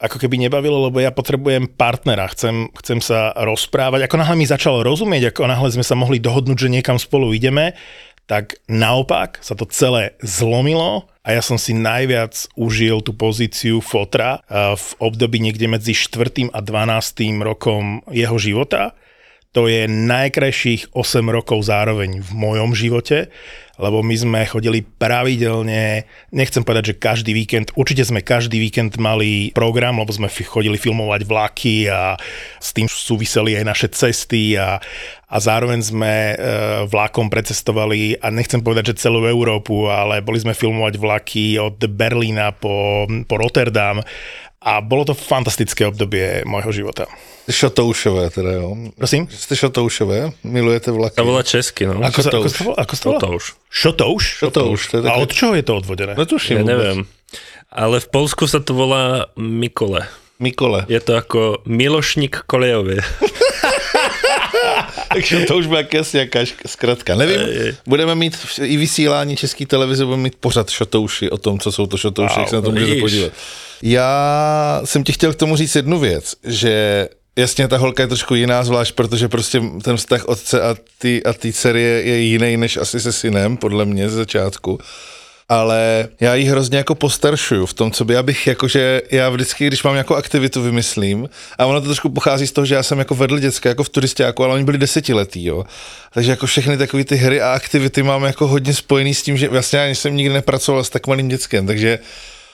ako 0.04 0.20
keby 0.20 0.36
nebavilo, 0.36 0.90
lebo 0.90 1.00
ja 1.00 1.14
potrebujem 1.14 1.70
partnera, 1.70 2.28
chcem, 2.28 2.68
chcem 2.82 3.00
sa 3.00 3.32
rozprávať. 3.40 4.04
Ako 4.04 4.20
náhle 4.20 4.36
mi 4.36 4.44
začalo 4.44 4.84
rozumieť, 4.84 5.32
ako 5.32 5.48
náhle 5.48 5.70
sme 5.72 5.86
sa 5.86 5.96
mohli 5.96 6.20
dohodnúť, 6.20 6.68
že 6.68 6.72
niekam 6.72 7.00
spolu 7.00 7.32
ideme, 7.32 7.72
tak 8.28 8.60
naopak 8.68 9.40
sa 9.40 9.56
to 9.56 9.68
celé 9.68 10.16
zlomilo 10.20 11.08
a 11.24 11.36
ja 11.36 11.40
som 11.44 11.60
si 11.60 11.76
najviac 11.76 12.52
užil 12.56 13.00
tú 13.04 13.12
pozíciu 13.16 13.84
fotra 13.84 14.40
v 14.50 14.88
období 15.00 15.40
niekde 15.40 15.68
medzi 15.68 15.92
4. 15.92 16.52
a 16.52 16.60
12. 16.60 17.40
rokom 17.40 18.04
jeho 18.12 18.36
života. 18.36 18.96
To 19.54 19.70
je 19.70 19.86
najkrajších 19.86 20.92
8 20.92 21.30
rokov 21.30 21.70
zároveň 21.70 22.18
v 22.18 22.30
mojom 22.34 22.74
živote 22.74 23.30
lebo 23.74 24.06
my 24.06 24.14
sme 24.14 24.40
chodili 24.46 24.86
pravidelne, 24.86 26.06
nechcem 26.30 26.62
povedať, 26.62 26.94
že 26.94 27.02
každý 27.02 27.34
víkend, 27.34 27.74
určite 27.74 28.06
sme 28.06 28.22
každý 28.22 28.62
víkend 28.62 28.94
mali 29.02 29.50
program, 29.50 29.98
lebo 29.98 30.14
sme 30.14 30.30
chodili 30.30 30.78
filmovať 30.78 31.20
vlaky 31.26 31.90
a 31.90 32.14
s 32.62 32.70
tým 32.70 32.86
súviseli 32.86 33.58
aj 33.58 33.64
naše 33.66 33.88
cesty 33.90 34.54
a, 34.54 34.78
a 35.26 35.36
zároveň 35.42 35.80
sme 35.82 36.14
e, 36.14 36.34
vlakom 36.86 37.26
precestovali, 37.26 38.14
a 38.22 38.30
nechcem 38.30 38.62
povedať, 38.62 38.94
že 38.94 39.10
celú 39.10 39.26
Európu, 39.26 39.90
ale 39.90 40.22
boli 40.22 40.38
sme 40.38 40.54
filmovať 40.54 40.94
vlaky 40.94 41.58
od 41.58 41.82
Berlína 41.90 42.54
po, 42.54 43.10
po 43.26 43.34
Rotterdam 43.34 43.98
a 44.62 44.72
bolo 44.86 45.10
to 45.10 45.18
fantastické 45.18 45.82
obdobie 45.82 46.46
môjho 46.46 46.70
života. 46.70 47.10
Šotoušové 47.50 48.30
teda, 48.30 48.52
jo. 48.52 48.76
Prosím? 48.96 49.28
Ste 49.28 49.52
šotoušové? 49.56 50.32
Milujete 50.48 50.88
vlaky? 50.90 51.16
To 51.20 51.28
volá 51.28 51.44
česky, 51.44 51.84
no. 51.84 52.00
Ako, 52.00 52.20
sa, 52.24 52.30
ako, 52.32 52.48
Šotouš. 52.48 52.52
sa, 52.56 52.64
ako 52.80 52.94
sa 52.96 53.04
to? 53.04 53.10
Šotouš. 53.12 53.44
Šotouš? 53.70 54.24
Šotouš. 54.40 54.80
To 54.88 54.94
je 54.96 55.00
A 55.00 55.04
také... 55.12 55.22
od 55.22 55.30
čoho 55.32 55.52
je 55.54 55.64
to 55.64 55.72
odvodené? 55.76 56.12
Netuším 56.16 56.56
Ja 56.56 56.64
neviem. 56.64 56.98
Ale 57.68 58.00
v 58.00 58.08
Polsku 58.08 58.48
sa 58.48 58.64
to 58.64 58.72
volá 58.72 59.28
Mikole. 59.36 60.08
Mikole. 60.40 60.88
Je 60.88 61.00
to 61.04 61.20
ako 61.20 61.60
Milošník 61.68 62.48
kolejový. 62.48 63.02
Takže 65.14 65.46
to 65.46 65.56
už 65.56 65.66
bude 65.66 65.78
jakási 65.78 66.18
jaká 66.18 66.40
zkratka. 66.66 67.14
Nevím, 67.14 67.40
budeme 67.86 68.14
mít 68.14 68.36
i 68.62 68.76
vysílání 68.76 69.36
české 69.36 69.66
televize, 69.66 70.04
budeme 70.04 70.22
mít 70.22 70.34
pořad 70.40 70.70
šotouši 70.70 71.30
o 71.30 71.38
tom, 71.38 71.58
co 71.60 71.72
jsou 71.72 71.86
to 71.86 71.96
šotouši, 71.96 72.34
Wow, 72.34 72.40
jak 72.40 72.48
se 72.48 72.56
na 72.56 72.62
to 72.62 72.70
můžete 72.70 73.00
podívat. 73.00 73.32
Já 73.82 74.10
jsem 74.84 75.04
ti 75.04 75.12
chtěl 75.12 75.32
k 75.32 75.36
tomu 75.36 75.56
říct 75.56 75.74
jednu 75.76 75.98
věc, 75.98 76.34
že 76.44 76.72
Jasně, 77.36 77.68
ta 77.68 77.76
holka 77.76 78.02
je 78.02 78.06
trošku 78.06 78.34
jiná, 78.34 78.64
zvlášť 78.64 78.94
protože 78.94 79.28
prostě 79.28 79.62
ten 79.82 79.96
vztah 79.96 80.24
otce 80.24 80.62
a 80.62 80.76
ty, 80.98 81.24
a 81.24 81.32
ty 81.32 81.52
dcery 81.52 81.82
je, 81.82 82.02
je 82.02 82.18
jiný 82.18 82.56
než 82.56 82.76
asi 82.76 83.00
se 83.00 83.12
synem, 83.12 83.56
podle 83.56 83.84
mě 83.84 84.10
ze 84.10 84.16
začátku 84.16 84.78
ale 85.48 86.08
já 86.20 86.34
ji 86.34 86.44
hrozně 86.44 86.78
jako 86.78 86.94
postaršuju 86.94 87.66
v 87.66 87.74
tom, 87.74 87.90
co 87.90 88.04
by 88.04 88.14
já 88.14 88.22
bych 88.22 88.46
jakože, 88.46 89.02
já 89.10 89.30
vždycky, 89.30 89.66
když 89.66 89.82
mám 89.82 89.94
nějakou 89.94 90.14
aktivitu, 90.14 90.62
vymyslím, 90.62 91.28
a 91.58 91.66
ono 91.66 91.80
to 91.80 91.86
trošku 91.86 92.08
pochází 92.08 92.46
z 92.46 92.52
toho, 92.52 92.64
že 92.64 92.74
já 92.74 92.82
jsem 92.82 92.98
jako 92.98 93.14
vedl 93.14 93.38
děcka, 93.38 93.68
jako 93.68 93.84
v 93.84 93.88
turistiáku, 93.88 94.44
ale 94.44 94.54
oni 94.54 94.64
byli 94.64 94.78
desetiletí, 94.78 95.44
jo. 95.44 95.64
Takže 96.14 96.30
jako 96.30 96.46
všechny 96.46 96.76
takové 96.76 97.04
ty 97.04 97.16
hry 97.16 97.40
a 97.40 97.52
aktivity 97.52 98.02
mám 98.02 98.24
jako 98.24 98.46
hodně 98.46 98.74
spojený 98.74 99.14
s 99.14 99.22
tím, 99.22 99.36
že 99.36 99.48
vlastně 99.48 99.78
já 99.78 99.86
jsem 99.86 100.16
nikdy 100.16 100.34
nepracoval 100.34 100.84
s 100.84 100.90
tak 100.90 101.06
malým 101.06 101.28
dětskem, 101.28 101.66
takže 101.66 101.98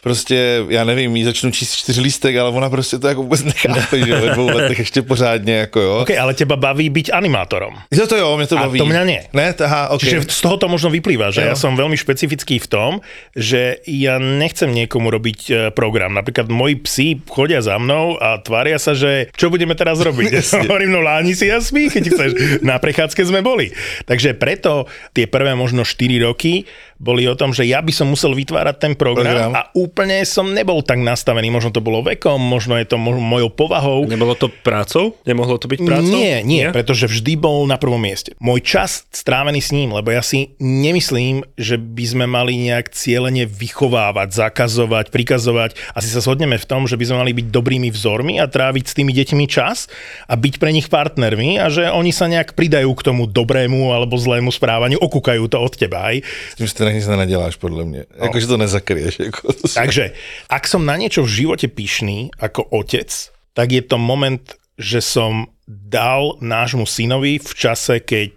prostě, 0.02 0.64
já 0.68 0.84
nevím, 0.84 1.16
jí 1.16 1.24
začnu 1.24 1.50
číst 1.50 1.72
čtyři 1.74 2.00
lístek, 2.00 2.36
ale 2.36 2.50
ona 2.50 2.70
prostě 2.70 2.98
to 2.98 3.08
jako 3.08 3.22
vůbec 3.22 3.44
nechápe, 3.44 3.98
že 3.98 4.14
ve 4.20 4.30
dvou 4.30 4.48
letech 4.48 4.78
ještě 4.84 5.02
pořádně, 5.02 5.54
jako 5.54 5.80
jo. 5.80 5.98
OK, 6.00 6.10
ale 6.10 6.34
teba 6.34 6.56
baví 6.56 6.90
byť 6.90 7.10
animátorom. 7.12 7.74
Jo, 7.90 8.06
to 8.06 8.16
jo, 8.16 8.36
mě 8.36 8.46
to 8.46 8.58
A 8.58 8.60
baví. 8.60 8.78
to 8.78 8.86
mňa 8.86 9.04
nie. 9.04 9.20
Ne, 9.32 9.54
aha, 9.64 9.88
ok. 9.88 10.00
Čiže 10.00 10.18
z 10.28 10.40
toho 10.40 10.56
to 10.56 10.66
možno 10.68 10.90
vyplýva, 10.90 11.30
že 11.30 11.40
Jo. 11.44 11.52
ja 11.52 11.56
som 11.56 11.76
veľmi 11.76 11.96
špecifický 11.96 12.58
v 12.58 12.68
tom, 12.68 12.90
že 13.36 13.80
ja 13.86 14.16
nechcem 14.18 14.72
niekomu 14.72 15.10
robiť 15.10 15.40
e, 15.46 15.52
program. 15.70 16.12
Napríklad 16.16 16.48
moji 16.48 16.74
psi 16.80 17.08
chodia 17.28 17.60
za 17.60 17.76
mnou 17.78 18.16
a 18.20 18.40
tvária 18.40 18.78
sa, 18.80 18.92
že 18.96 19.28
čo 19.36 19.48
budeme 19.52 19.76
teraz 19.76 20.00
robiť. 20.00 20.32
Hovorím, 20.68 20.90
no 20.92 21.00
láni 21.04 21.36
si 21.36 21.48
a 21.52 21.60
spí, 21.60 21.88
keď 21.92 22.04
chceš. 22.10 22.30
Na 22.64 22.80
prechádzke 22.80 23.22
sme 23.24 23.40
boli. 23.44 23.70
Takže 24.08 24.34
preto 24.36 24.88
tie 25.12 25.28
prvé 25.28 25.52
možno 25.54 25.84
4 25.84 26.26
roky 26.26 26.64
boli 27.00 27.24
o 27.24 27.32
tom, 27.32 27.56
že 27.56 27.64
ja 27.64 27.80
by 27.80 27.88
som 27.96 28.12
musel 28.12 28.36
vytvárať 28.36 28.76
ten 28.76 28.92
program, 28.92 29.24
Program. 29.24 29.52
a 29.56 29.72
úplne 29.72 30.20
som 30.28 30.52
nebol 30.52 30.84
tak 30.84 31.00
nastavený. 31.00 31.48
Možno 31.48 31.72
to 31.72 31.80
bolo 31.80 32.04
vekom, 32.04 32.36
možno 32.36 32.76
je 32.76 32.84
to 32.84 33.00
mo- 33.00 33.16
mojou 33.16 33.48
povahou. 33.48 34.04
Nebolo 34.04 34.36
to 34.36 34.52
prácou? 34.52 35.16
Nemohlo 35.24 35.56
to 35.56 35.64
byť 35.64 35.80
prácou? 35.80 36.12
Nie, 36.12 36.44
nie, 36.44 36.68
pretože 36.68 37.08
vždy 37.08 37.40
bol 37.40 37.64
na 37.64 37.80
prvom 37.80 37.96
mieste. 37.96 38.36
Môj 38.36 38.60
čas 38.60 39.08
strávený 39.08 39.64
s 39.64 39.72
ním, 39.72 39.96
lebo 39.96 40.12
ja 40.12 40.20
si 40.20 40.52
nemyslím, 40.60 41.40
že 41.56 41.80
by 41.80 42.04
sme 42.04 42.24
mali 42.28 42.60
nejak 42.68 42.92
cieľene 42.92 43.48
vychovávať, 43.48 44.36
zakazovať, 44.36 45.08
prikazovať. 45.08 45.96
Asi 45.96 46.12
sa 46.12 46.20
shodneme 46.20 46.60
v 46.60 46.68
tom, 46.68 46.84
že 46.84 47.00
by 47.00 47.04
sme 47.08 47.16
mali 47.24 47.32
byť 47.32 47.46
dobrými 47.48 47.88
vzormi 47.88 48.36
a 48.36 48.44
tráviť 48.44 48.84
s 48.84 48.92
tými 48.92 49.16
deťmi 49.16 49.44
čas 49.48 49.88
a 50.28 50.36
byť 50.36 50.60
pre 50.60 50.68
nich 50.68 50.92
partnermi 50.92 51.56
a 51.56 51.72
že 51.72 51.88
oni 51.88 52.12
sa 52.12 52.28
nejak 52.28 52.52
pridajú 52.52 52.92
k 52.92 53.04
tomu 53.08 53.24
dobrému 53.24 53.96
alebo 53.96 54.20
zlému 54.20 54.52
správaniu, 54.52 55.00
okúkajú 55.00 55.48
to 55.48 55.56
od 55.56 55.72
teba. 55.72 56.12
Aj. 56.12 56.20
S 56.20 56.58
nic 56.92 57.06
nenaděláš, 57.06 57.56
podle 57.56 57.84
mě. 57.84 58.04
No. 58.18 58.24
Jakože 58.24 58.46
to 58.46 58.56
nezakryješ. 58.56 59.18
Jako. 59.18 59.52
Takže, 59.74 60.12
ak 60.48 60.64
som 60.66 60.86
na 60.86 60.96
niečo 60.96 61.22
v 61.22 61.44
živote 61.44 61.68
pyšný 61.68 62.34
ako 62.38 62.66
otec, 62.70 63.10
tak 63.54 63.72
je 63.72 63.82
to 63.82 63.98
moment, 63.98 64.42
že 64.78 65.04
som 65.04 65.50
dal 65.66 66.40
nášmu 66.40 66.86
synovi 66.86 67.38
v 67.38 67.52
čase, 67.54 68.00
keď 68.02 68.34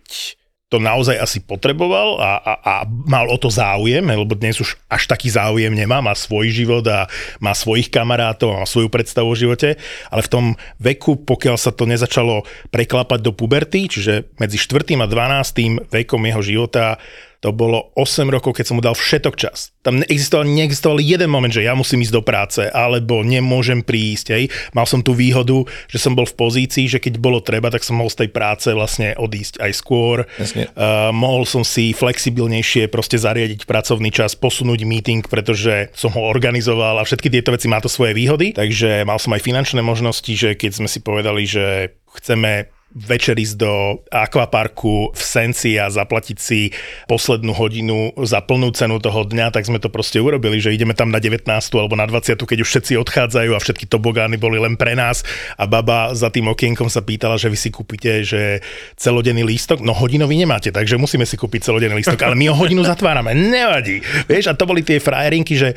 to 0.74 0.82
naozaj 0.82 1.14
asi 1.22 1.38
potreboval 1.38 2.18
a, 2.18 2.42
a, 2.42 2.54
a 2.58 2.74
mal 2.90 3.30
o 3.30 3.38
to 3.38 3.46
záujem, 3.46 4.02
lebo 4.02 4.34
dnes 4.34 4.58
už 4.58 4.74
až 4.90 5.06
taký 5.06 5.30
záujem 5.30 5.70
nemá, 5.70 6.02
má 6.02 6.18
svoj 6.18 6.50
život 6.50 6.82
a 6.90 7.06
má 7.38 7.54
svojich 7.54 7.94
kamarátov, 7.94 8.58
má 8.58 8.66
svoju 8.66 8.90
predstavu 8.90 9.30
o 9.30 9.38
živote, 9.38 9.78
ale 10.10 10.26
v 10.26 10.32
tom 10.34 10.46
veku, 10.82 11.22
pokiaľ 11.22 11.62
sa 11.62 11.70
to 11.70 11.86
nezačalo 11.86 12.42
preklapať 12.74 13.22
do 13.22 13.38
puberty, 13.38 13.86
čiže 13.86 14.34
medzi 14.42 14.58
4. 14.58 14.98
a 14.98 15.06
12. 15.06 15.94
vekom 15.94 16.22
jeho 16.26 16.42
života, 16.42 16.98
to 17.44 17.52
bolo 17.52 17.92
8 18.00 18.32
rokov, 18.32 18.56
keď 18.56 18.66
som 18.72 18.80
mu 18.80 18.82
dal 18.82 18.96
všetok 18.96 19.36
čas. 19.36 19.76
Tam 19.84 20.00
neexistoval, 20.00 20.48
neexistoval 20.48 21.04
jeden 21.04 21.28
moment, 21.28 21.52
že 21.52 21.68
ja 21.68 21.76
musím 21.76 22.00
ísť 22.00 22.16
do 22.16 22.24
práce, 22.24 22.64
alebo 22.72 23.20
nemôžem 23.20 23.84
prísť. 23.84 24.28
Hej. 24.32 24.44
Mal 24.72 24.88
som 24.88 25.04
tú 25.04 25.12
výhodu, 25.12 25.68
že 25.92 26.00
som 26.00 26.16
bol 26.16 26.24
v 26.24 26.40
pozícii, 26.40 26.88
že 26.88 27.04
keď 27.04 27.20
bolo 27.20 27.44
treba, 27.44 27.68
tak 27.68 27.84
som 27.84 28.00
mohol 28.00 28.08
z 28.08 28.24
tej 28.24 28.30
práce 28.32 28.72
vlastne 28.72 29.12
odísť 29.20 29.60
aj 29.60 29.72
skôr. 29.76 30.24
Jasne. 30.40 30.72
Uh, 30.72 31.12
mohol 31.12 31.44
som 31.44 31.68
si 31.68 31.92
flexibilnejšie 31.92 32.88
proste 32.88 33.20
zariadiť 33.20 33.68
pracovný 33.68 34.08
čas, 34.08 34.40
posunúť 34.40 34.88
meeting, 34.88 35.28
pretože 35.28 35.92
som 35.92 36.16
ho 36.16 36.24
organizoval 36.24 36.96
a 36.96 37.04
všetky 37.04 37.28
tieto 37.28 37.52
veci 37.52 37.68
má 37.68 37.84
to 37.84 37.92
svoje 37.92 38.16
výhody. 38.16 38.56
Takže 38.56 39.04
mal 39.04 39.20
som 39.20 39.36
aj 39.36 39.44
finančné 39.44 39.84
možnosti, 39.84 40.32
že 40.32 40.56
keď 40.56 40.80
sme 40.80 40.88
si 40.88 41.04
povedali, 41.04 41.44
že 41.44 41.92
chceme 42.24 42.72
večer 42.94 43.34
ísť 43.34 43.56
do 43.58 43.74
akvaparku 44.14 45.18
v 45.18 45.22
Senci 45.22 45.82
a 45.82 45.90
zaplatiť 45.90 46.38
si 46.38 46.70
poslednú 47.10 47.52
hodinu 47.58 48.14
za 48.22 48.46
plnú 48.46 48.70
cenu 48.78 49.02
toho 49.02 49.26
dňa, 49.26 49.50
tak 49.50 49.66
sme 49.66 49.82
to 49.82 49.90
proste 49.90 50.22
urobili, 50.22 50.62
že 50.62 50.74
ideme 50.74 50.94
tam 50.94 51.10
na 51.10 51.18
19. 51.18 51.50
alebo 51.50 51.98
na 51.98 52.06
20. 52.06 52.38
keď 52.38 52.58
už 52.62 52.70
všetci 52.70 52.94
odchádzajú 53.02 53.52
a 53.58 53.60
všetky 53.60 53.90
tobogány 53.90 54.38
boli 54.38 54.62
len 54.62 54.78
pre 54.78 54.94
nás 54.94 55.26
a 55.58 55.66
baba 55.66 56.14
za 56.14 56.30
tým 56.30 56.54
okienkom 56.54 56.88
sa 56.88 57.02
pýtala, 57.02 57.42
že 57.42 57.50
vy 57.50 57.58
si 57.58 57.70
kúpite, 57.74 58.22
že 58.22 58.62
celodenný 58.94 59.42
lístok, 59.42 59.82
no 59.82 59.98
hodinový 59.98 60.38
nemáte, 60.38 60.70
takže 60.70 61.02
musíme 61.02 61.26
si 61.26 61.34
kúpiť 61.34 61.74
celodenný 61.74 61.98
lístok, 61.98 62.22
ale 62.22 62.38
my 62.38 62.54
ho 62.54 62.56
hodinu 62.56 62.86
zatvárame, 62.94 63.34
nevadí. 63.34 64.06
Vieš, 64.30 64.54
a 64.54 64.58
to 64.58 64.70
boli 64.70 64.86
tie 64.86 65.02
frajerinky, 65.02 65.58
že 65.58 65.74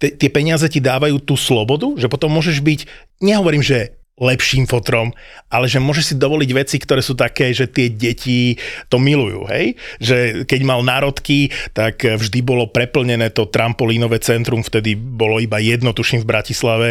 tie 0.00 0.30
peniaze 0.32 0.64
ti 0.72 0.80
dávajú 0.80 1.20
tú 1.20 1.36
slobodu, 1.36 1.92
že 2.00 2.08
potom 2.08 2.32
môžeš 2.32 2.64
byť, 2.64 2.80
nehovorím, 3.20 3.60
že 3.60 3.99
lepším 4.20 4.68
fotrom, 4.68 5.16
ale 5.48 5.66
že 5.66 5.80
môžeš 5.80 6.12
si 6.12 6.14
dovoliť 6.20 6.50
veci, 6.52 6.76
ktoré 6.76 7.00
sú 7.00 7.16
také, 7.16 7.56
že 7.56 7.66
tie 7.66 7.88
deti 7.88 8.60
to 8.92 9.00
milujú, 9.00 9.48
hej? 9.48 9.74
Že 9.98 10.44
keď 10.44 10.60
mal 10.62 10.84
národky, 10.84 11.48
tak 11.72 12.04
vždy 12.04 12.44
bolo 12.44 12.68
preplnené 12.68 13.32
to 13.32 13.48
trampolínové 13.48 14.20
centrum, 14.20 14.60
vtedy 14.60 14.92
bolo 14.94 15.40
iba 15.40 15.56
jedno, 15.56 15.96
tuším, 15.96 16.20
v 16.20 16.30
Bratislave. 16.30 16.88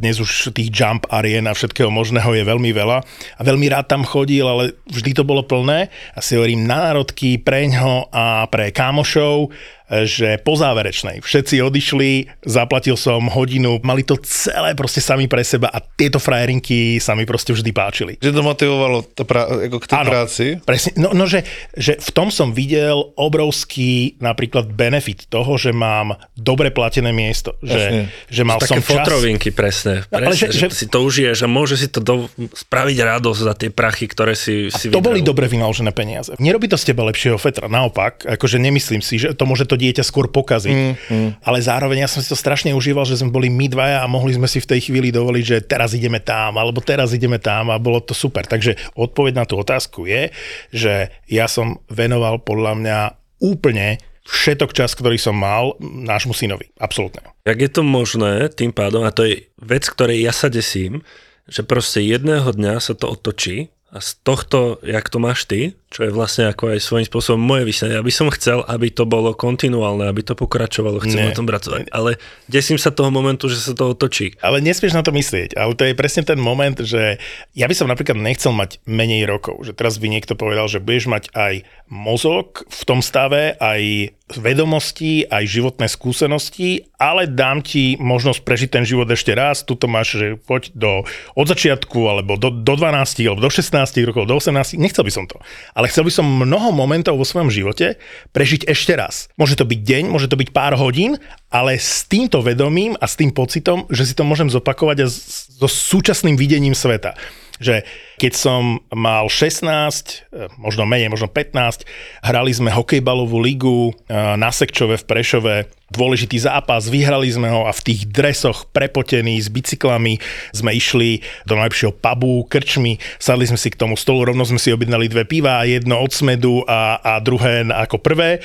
Dnes 0.00 0.16
už 0.18 0.56
tých 0.56 0.72
jump 0.72 1.04
arien 1.12 1.44
a 1.44 1.52
všetkého 1.52 1.92
možného 1.92 2.32
je 2.32 2.48
veľmi 2.48 2.72
veľa 2.72 2.98
a 3.36 3.40
veľmi 3.44 3.68
rád 3.68 3.92
tam 3.92 4.02
chodil, 4.02 4.48
ale 4.48 4.72
vždy 4.88 5.12
to 5.12 5.22
bolo 5.22 5.44
plné 5.44 5.92
a 6.16 6.18
si 6.24 6.40
hovorím 6.40 6.64
národky 6.64 7.36
preňho 7.36 8.08
a 8.08 8.48
pre 8.48 8.72
kámošov 8.72 9.52
že 9.90 10.38
po 10.38 10.54
záverečnej 10.54 11.18
všetci 11.18 11.58
odišli, 11.58 12.10
zaplatil 12.42 12.94
som 12.94 13.26
hodinu, 13.26 13.82
mali 13.82 14.00
to 14.00 14.14
celé 14.22 14.72
proste 14.72 14.98
sami 14.98 15.26
pre 15.26 15.42
seba 15.42 15.66
a 15.66 15.82
tieto 15.82 16.16
frajerinky 16.16 16.96
sa 16.96 17.12
mi 17.12 17.26
proste 17.26 17.50
vždy 17.50 17.70
páčili. 17.70 18.12
Že 18.16 18.30
to 18.30 18.42
motivovalo 18.42 18.98
to 19.10 19.26
pra, 19.26 19.50
ako 19.50 19.76
k 19.78 19.86
tej 19.86 19.96
Áno. 19.98 20.10
práci? 20.10 20.44
Presne, 20.62 20.90
no, 20.94 21.10
no 21.10 21.26
že, 21.26 21.42
že 21.74 21.98
v 21.98 22.10
tom 22.10 22.30
som 22.30 22.50
videl 22.50 22.94
obrovský 23.14 24.14
napríklad 24.18 24.70
benefit 24.70 25.26
toho, 25.26 25.56
že 25.56 25.72
mám 25.72 26.14
dobre 26.34 26.70
platené 26.70 27.10
miesto. 27.10 27.58
Že, 27.58 28.06
že 28.30 28.42
mal 28.46 28.62
som 28.62 28.78
Také 28.78 28.86
čas. 28.86 28.90
fotrovinky, 29.02 29.50
presne. 29.50 30.06
presne 30.06 30.26
ale 30.26 30.34
že- 30.36 30.52
že, 30.52 30.68
že- 30.68 30.76
si 30.76 30.86
to 30.86 31.02
užiješ 31.02 31.42
a 31.42 31.48
môže 31.50 31.74
si 31.74 31.90
to 31.90 31.98
do, 31.98 32.30
spraviť 32.38 32.96
radosť 32.96 33.40
za 33.40 33.54
tie 33.58 33.70
prachy, 33.72 34.06
ktoré 34.06 34.38
si, 34.38 34.68
A 34.68 34.76
si 34.76 34.86
to 34.86 35.02
boli 35.02 35.18
vydal. 35.18 35.34
dobre 35.34 35.46
vynaložené 35.48 35.90
peniaze. 35.90 36.30
Nerobí 36.38 36.68
to 36.68 36.76
z 36.76 36.92
teba 36.92 37.02
lepšieho 37.02 37.34
fetra, 37.36 37.66
naopak, 37.66 38.22
akože 38.28 38.60
nemyslím 38.60 39.00
si, 39.00 39.18
že 39.18 39.32
to 39.34 39.48
môže 39.48 39.64
to 39.64 39.79
dieťa 39.80 40.04
skôr 40.04 40.28
pokaziť, 40.28 40.76
mm, 40.76 40.92
mm. 41.08 41.30
ale 41.40 41.58
zároveň 41.64 42.04
ja 42.04 42.08
som 42.12 42.20
si 42.20 42.28
to 42.28 42.36
strašne 42.36 42.76
užíval, 42.76 43.08
že 43.08 43.16
sme 43.16 43.32
boli 43.32 43.48
my 43.48 43.72
dvaja 43.72 44.04
a 44.04 44.12
mohli 44.12 44.36
sme 44.36 44.44
si 44.44 44.60
v 44.60 44.68
tej 44.76 44.92
chvíli 44.92 45.08
dovoliť, 45.08 45.44
že 45.44 45.64
teraz 45.64 45.96
ideme 45.96 46.20
tam, 46.20 46.60
alebo 46.60 46.84
teraz 46.84 47.16
ideme 47.16 47.40
tam 47.40 47.72
a 47.72 47.80
bolo 47.80 48.04
to 48.04 48.12
super. 48.12 48.44
Takže 48.44 48.76
odpoveď 48.92 49.32
na 49.40 49.44
tú 49.48 49.56
otázku 49.56 50.04
je, 50.04 50.28
že 50.68 51.08
ja 51.24 51.48
som 51.48 51.80
venoval 51.88 52.44
podľa 52.44 52.72
mňa 52.76 52.98
úplne 53.40 53.96
všetok 54.28 54.76
čas, 54.76 54.92
ktorý 54.92 55.16
som 55.16 55.34
mal 55.34 55.74
nášmu 55.80 56.36
synovi. 56.36 56.70
Absolútne. 56.76 57.24
Jak 57.48 57.58
je 57.58 57.70
to 57.72 57.82
možné 57.82 58.52
tým 58.52 58.70
pádom, 58.70 59.02
a 59.02 59.10
to 59.10 59.26
je 59.26 59.48
vec, 59.58 59.88
ktorej 59.88 60.22
ja 60.22 60.30
sa 60.30 60.52
desím, 60.52 61.02
že 61.50 61.66
proste 61.66 62.04
jedného 62.04 62.46
dňa 62.54 62.78
sa 62.78 62.94
to 62.94 63.10
otočí 63.10 63.74
a 63.90 63.98
z 63.98 64.22
tohto, 64.22 64.78
jak 64.86 65.10
to 65.10 65.18
máš 65.18 65.50
ty, 65.50 65.74
čo 65.90 66.06
je 66.06 66.14
vlastne 66.14 66.46
ako 66.46 66.70
aj 66.70 66.86
svojím 66.86 67.06
spôsobom 67.10 67.42
moje 67.42 67.66
vysnenie, 67.66 67.98
aby 67.98 68.14
som 68.14 68.30
chcel, 68.30 68.62
aby 68.70 68.94
to 68.94 69.10
bolo 69.10 69.34
kontinuálne, 69.34 70.06
aby 70.06 70.22
to 70.22 70.38
pokračovalo, 70.38 71.02
chcem 71.02 71.18
Nie. 71.18 71.28
na 71.28 71.34
tom 71.34 71.50
pracovať. 71.50 71.90
Ale 71.90 72.14
desím 72.46 72.78
sa 72.78 72.94
toho 72.94 73.10
momentu, 73.10 73.50
že 73.50 73.58
sa 73.58 73.74
to 73.74 73.90
otočí. 73.90 74.38
Ale 74.38 74.62
nesmieš 74.62 74.94
na 74.94 75.02
to 75.02 75.10
myslieť. 75.10 75.58
Ale 75.58 75.74
to 75.74 75.82
je 75.82 75.98
presne 75.98 76.22
ten 76.22 76.38
moment, 76.38 76.78
že 76.78 77.18
ja 77.58 77.66
by 77.66 77.74
som 77.74 77.90
napríklad 77.90 78.14
nechcel 78.22 78.54
mať 78.54 78.78
menej 78.86 79.26
rokov. 79.26 79.66
Že 79.66 79.74
teraz 79.74 79.98
by 79.98 80.06
niekto 80.06 80.38
povedal, 80.38 80.70
že 80.70 80.78
budeš 80.78 81.10
mať 81.10 81.24
aj 81.34 81.66
mozog 81.90 82.62
v 82.70 82.82
tom 82.86 83.02
stave, 83.02 83.58
aj 83.58 84.14
vedomosti, 84.38 85.26
aj 85.26 85.42
životné 85.42 85.90
skúsenosti, 85.90 86.86
ale 87.02 87.26
dám 87.26 87.66
ti 87.66 87.98
možnosť 87.98 88.46
prežiť 88.46 88.68
ten 88.70 88.84
život 88.86 89.10
ešte 89.10 89.34
raz. 89.34 89.66
Tuto 89.66 89.90
máš, 89.90 90.14
že 90.14 90.26
poď 90.38 90.70
do, 90.70 90.92
od 91.34 91.46
začiatku, 91.50 91.98
alebo 92.06 92.38
do, 92.38 92.54
do 92.54 92.78
12, 92.78 93.26
alebo 93.26 93.42
do 93.42 93.50
16 93.50 93.74
rokov, 94.06 94.30
do 94.30 94.38
18. 94.38 94.78
Nechcel 94.78 95.02
by 95.02 95.10
som 95.10 95.26
to. 95.26 95.42
Ale 95.80 95.88
chcel 95.88 96.04
by 96.04 96.12
som 96.12 96.28
mnoho 96.28 96.76
momentov 96.76 97.16
vo 97.16 97.24
svojom 97.24 97.48
živote 97.48 97.96
prežiť 98.36 98.68
ešte 98.68 98.92
raz. 98.92 99.32
Môže 99.40 99.56
to 99.56 99.64
byť 99.64 99.80
deň, 99.80 100.04
môže 100.12 100.28
to 100.28 100.36
byť 100.36 100.52
pár 100.52 100.76
hodín, 100.76 101.16
ale 101.48 101.80
s 101.80 102.04
týmto 102.04 102.44
vedomím 102.44 103.00
a 103.00 103.08
s 103.08 103.16
tým 103.16 103.32
pocitom, 103.32 103.88
že 103.88 104.04
si 104.04 104.12
to 104.12 104.20
môžem 104.20 104.52
zopakovať 104.52 104.96
a 105.00 105.06
so 105.08 105.64
súčasným 105.64 106.36
videním 106.36 106.76
sveta. 106.76 107.16
Že 107.60 107.84
keď 108.16 108.32
som 108.32 108.80
mal 108.88 109.28
16, 109.28 110.24
eh, 110.32 110.48
možno 110.56 110.88
menej, 110.88 111.12
možno 111.12 111.28
15, 111.28 111.84
hrali 112.24 112.50
sme 112.50 112.72
hokejbalovú 112.72 113.36
ligu 113.38 113.92
eh, 113.92 114.34
na 114.40 114.48
Sekčove 114.48 114.96
v 114.96 115.04
Prešove, 115.04 115.54
dôležitý 115.90 116.38
zápas, 116.38 116.86
vyhrali 116.86 117.26
sme 117.26 117.50
ho 117.50 117.66
a 117.66 117.74
v 117.74 117.82
tých 117.82 118.06
dresoch 118.08 118.70
prepotení 118.70 119.36
s 119.42 119.50
bicyklami 119.50 120.22
sme 120.54 120.70
išli 120.72 121.20
do 121.44 121.58
najlepšieho 121.58 121.92
pubu, 121.98 122.46
krčmy, 122.46 123.02
sadli 123.18 123.50
sme 123.50 123.58
si 123.58 123.74
k 123.74 123.78
tomu 123.78 123.98
stolu, 123.98 124.22
rovno 124.22 124.46
sme 124.46 124.62
si 124.62 124.70
objednali 124.70 125.10
dve 125.10 125.26
piva, 125.26 125.66
jedno 125.66 125.98
od 125.98 126.14
smedu 126.14 126.62
a, 126.64 127.02
a 127.02 127.12
druhé 127.18 127.66
ako 127.66 127.98
prvé. 127.98 128.38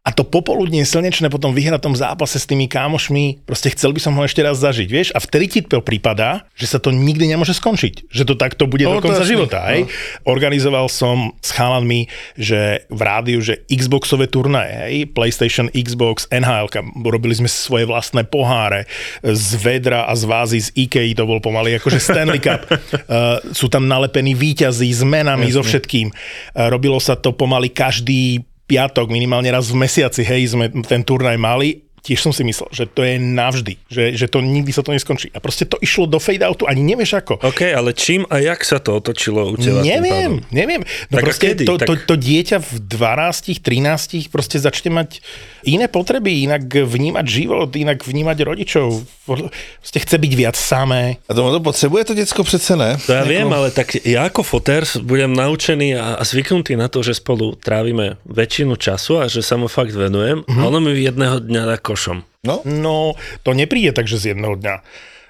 A 0.00 0.16
to 0.16 0.24
popoludne 0.24 0.80
slnečné 0.80 1.28
po 1.28 1.36
tom 1.36 1.52
vyhratom 1.52 1.92
zápase 1.92 2.40
s 2.40 2.48
tými 2.48 2.72
kámošmi, 2.72 3.44
proste 3.44 3.68
chcel 3.68 3.92
by 3.92 4.00
som 4.00 4.16
ho 4.16 4.24
ešte 4.24 4.40
raz 4.40 4.56
zažiť, 4.56 4.88
vieš? 4.88 5.08
A 5.12 5.20
vtedy 5.20 5.44
ti 5.44 5.60
to 5.60 5.84
prípada, 5.84 6.48
že 6.56 6.72
sa 6.72 6.80
to 6.80 6.88
nikdy 6.88 7.28
nemôže 7.28 7.52
skončiť. 7.52 8.08
Že 8.08 8.32
to 8.32 8.34
takto 8.40 8.64
bude 8.64 8.88
No, 8.88 8.96
do 8.96 9.04
konca 9.04 9.28
života, 9.28 9.60
hej? 9.68 9.92
Organizoval 10.24 10.88
som 10.88 11.36
s 11.44 11.52
chalanmi, 11.52 12.08
že 12.32 12.88
v 12.88 13.00
rádiu, 13.04 13.44
že 13.44 13.60
Xboxové 13.68 14.24
turnaje, 14.24 14.72
hej? 14.72 14.94
PlayStation, 15.12 15.68
Xbox, 15.68 16.24
NHL, 16.32 16.72
robili 17.04 17.36
sme 17.36 17.52
svoje 17.52 17.84
vlastné 17.84 18.24
poháre 18.24 18.88
z 19.20 19.48
vedra 19.60 20.08
a 20.08 20.16
z 20.16 20.24
vázy 20.24 20.58
z 20.64 20.68
Ikei, 20.80 21.12
to 21.12 21.28
bol 21.28 21.44
pomaly 21.44 21.76
akože 21.76 22.00
Stanley 22.00 22.40
Cup. 22.48 22.64
Uh, 22.64 23.52
sú 23.52 23.68
tam 23.68 23.84
nalepení 23.84 24.32
výťazí 24.32 24.88
s 24.88 25.04
menami, 25.04 25.52
so 25.52 25.60
všetkým. 25.60 26.08
Uh, 26.08 26.72
robilo 26.72 26.96
sa 26.96 27.20
to 27.20 27.36
pomaly 27.36 27.68
každý 27.68 28.48
piatok, 28.70 29.10
minimálne 29.10 29.50
raz 29.50 29.66
v 29.74 29.82
mesiaci, 29.82 30.22
hej, 30.22 30.54
sme 30.54 30.70
ten 30.86 31.02
turnaj 31.02 31.34
mali, 31.34 31.89
tiež 32.00 32.20
som 32.20 32.32
si 32.32 32.42
myslel, 32.44 32.68
že 32.72 32.84
to 32.88 33.04
je 33.04 33.20
navždy, 33.20 33.74
že, 33.88 34.16
že 34.16 34.26
to 34.26 34.40
nikdy 34.40 34.72
sa 34.72 34.80
to 34.80 34.92
neskončí. 34.92 35.28
A 35.32 35.38
proste 35.38 35.68
to 35.68 35.76
išlo 35.80 36.08
do 36.08 36.18
fade-outu, 36.18 36.64
ani 36.66 36.80
nevieš 36.84 37.20
ako. 37.20 37.40
OK, 37.40 37.60
ale 37.70 37.92
čím 37.92 38.24
a 38.28 38.40
jak 38.40 38.60
sa 38.64 38.80
to 38.80 38.96
otočilo 38.96 39.52
u 39.52 39.56
teba? 39.56 39.84
Neviem, 39.84 40.40
neviem. 40.50 40.82
No 41.12 41.20
Tak 41.20 41.24
proste 41.24 41.46
kedy? 41.54 41.64
to, 41.68 41.74
to, 41.80 41.94
Tak- 41.96 42.04
to 42.08 42.14
dieťa 42.16 42.58
v 42.60 42.70
12, 42.88 43.60
13 43.60 44.32
proste 44.32 44.56
začne 44.58 44.90
mať 44.92 45.20
iné 45.64 45.86
potreby, 45.88 46.48
inak 46.48 46.64
vnímať 46.66 47.26
život, 47.28 47.68
inak 47.76 48.00
vnímať 48.04 48.38
rodičov. 48.44 49.04
Proste 49.28 49.98
chce 50.00 50.16
byť 50.16 50.32
viac 50.34 50.56
samé. 50.56 51.20
A 51.28 51.34
to, 51.36 51.44
to 51.52 51.60
potřebuje 51.60 52.04
to 52.04 52.14
děcko 52.14 52.44
přece, 52.44 52.76
ne? 52.76 52.96
To 53.06 53.12
ja 53.12 53.24
viem, 53.24 53.46
ale 53.52 53.70
tak 53.70 53.94
ja 54.06 54.26
ako 54.26 54.42
fotér 54.42 54.86
budem 55.02 55.32
naučený 55.32 55.94
a, 55.96 56.18
a 56.18 56.22
zvyknutý 56.24 56.76
na 56.76 56.88
to, 56.88 57.02
že 57.02 57.14
spolu 57.18 57.54
trávime 57.58 58.16
väčšinu 58.26 58.74
času 58.76 59.20
a 59.20 59.24
že 59.28 59.42
sa 59.44 59.56
mu 59.60 59.68
fakt 59.68 59.92
venujem. 59.92 60.42
Mm-hmm. 60.42 60.60
A 60.60 60.62
ono 60.66 60.78
mi 60.80 60.96
jedného 60.96 61.36
dňa 61.42 61.62
dá 61.68 61.76
košom. 61.90 62.22
No, 62.46 62.62
No, 62.62 63.18
to 63.42 63.50
nepríde 63.50 63.90
takže 63.90 64.16
z 64.16 64.24
jedného 64.32 64.54
dňa. 64.54 64.74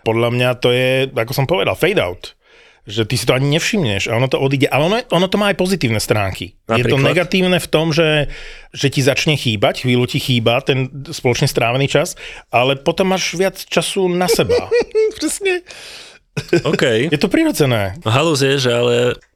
Podľa 0.04 0.28
mňa 0.30 0.48
to 0.60 0.68
je, 0.70 1.08
ako 1.08 1.32
som 1.32 1.48
povedal, 1.48 1.72
fade 1.72 1.96
out. 1.96 2.36
Že 2.88 3.04
ty 3.04 3.14
si 3.20 3.28
to 3.28 3.36
ani 3.36 3.52
nevšimneš 3.52 4.08
a 4.08 4.16
ono 4.16 4.24
to 4.26 4.40
odíde. 4.40 4.64
Ale 4.68 4.88
ono, 4.88 4.96
ono 5.12 5.26
to 5.28 5.36
má 5.36 5.52
aj 5.52 5.60
pozitívne 5.60 6.00
stránky. 6.00 6.56
Je 6.64 6.84
to 6.84 6.96
Napríklad? 6.96 7.06
negatívne 7.12 7.58
v 7.60 7.68
tom, 7.68 7.92
že, 7.92 8.32
že 8.72 8.88
ti 8.88 9.04
začne 9.04 9.36
chýbať, 9.36 9.84
chvíľu 9.84 10.08
ti 10.08 10.16
chýba 10.16 10.64
ten 10.64 10.88
spoločne 11.12 11.44
strávený 11.44 11.92
čas, 11.92 12.16
ale 12.48 12.80
potom 12.80 13.12
máš 13.12 13.36
viac 13.36 13.60
času 13.60 14.08
na 14.08 14.26
seba. 14.32 14.72
přesně. 15.20 15.60
OK. 16.72 16.82
Je 17.12 17.18
to 17.20 17.28
prirodzené. 17.28 18.00
Halus 18.06 18.40
je, 18.40 18.58
že 18.58 18.72
ale 18.72 18.94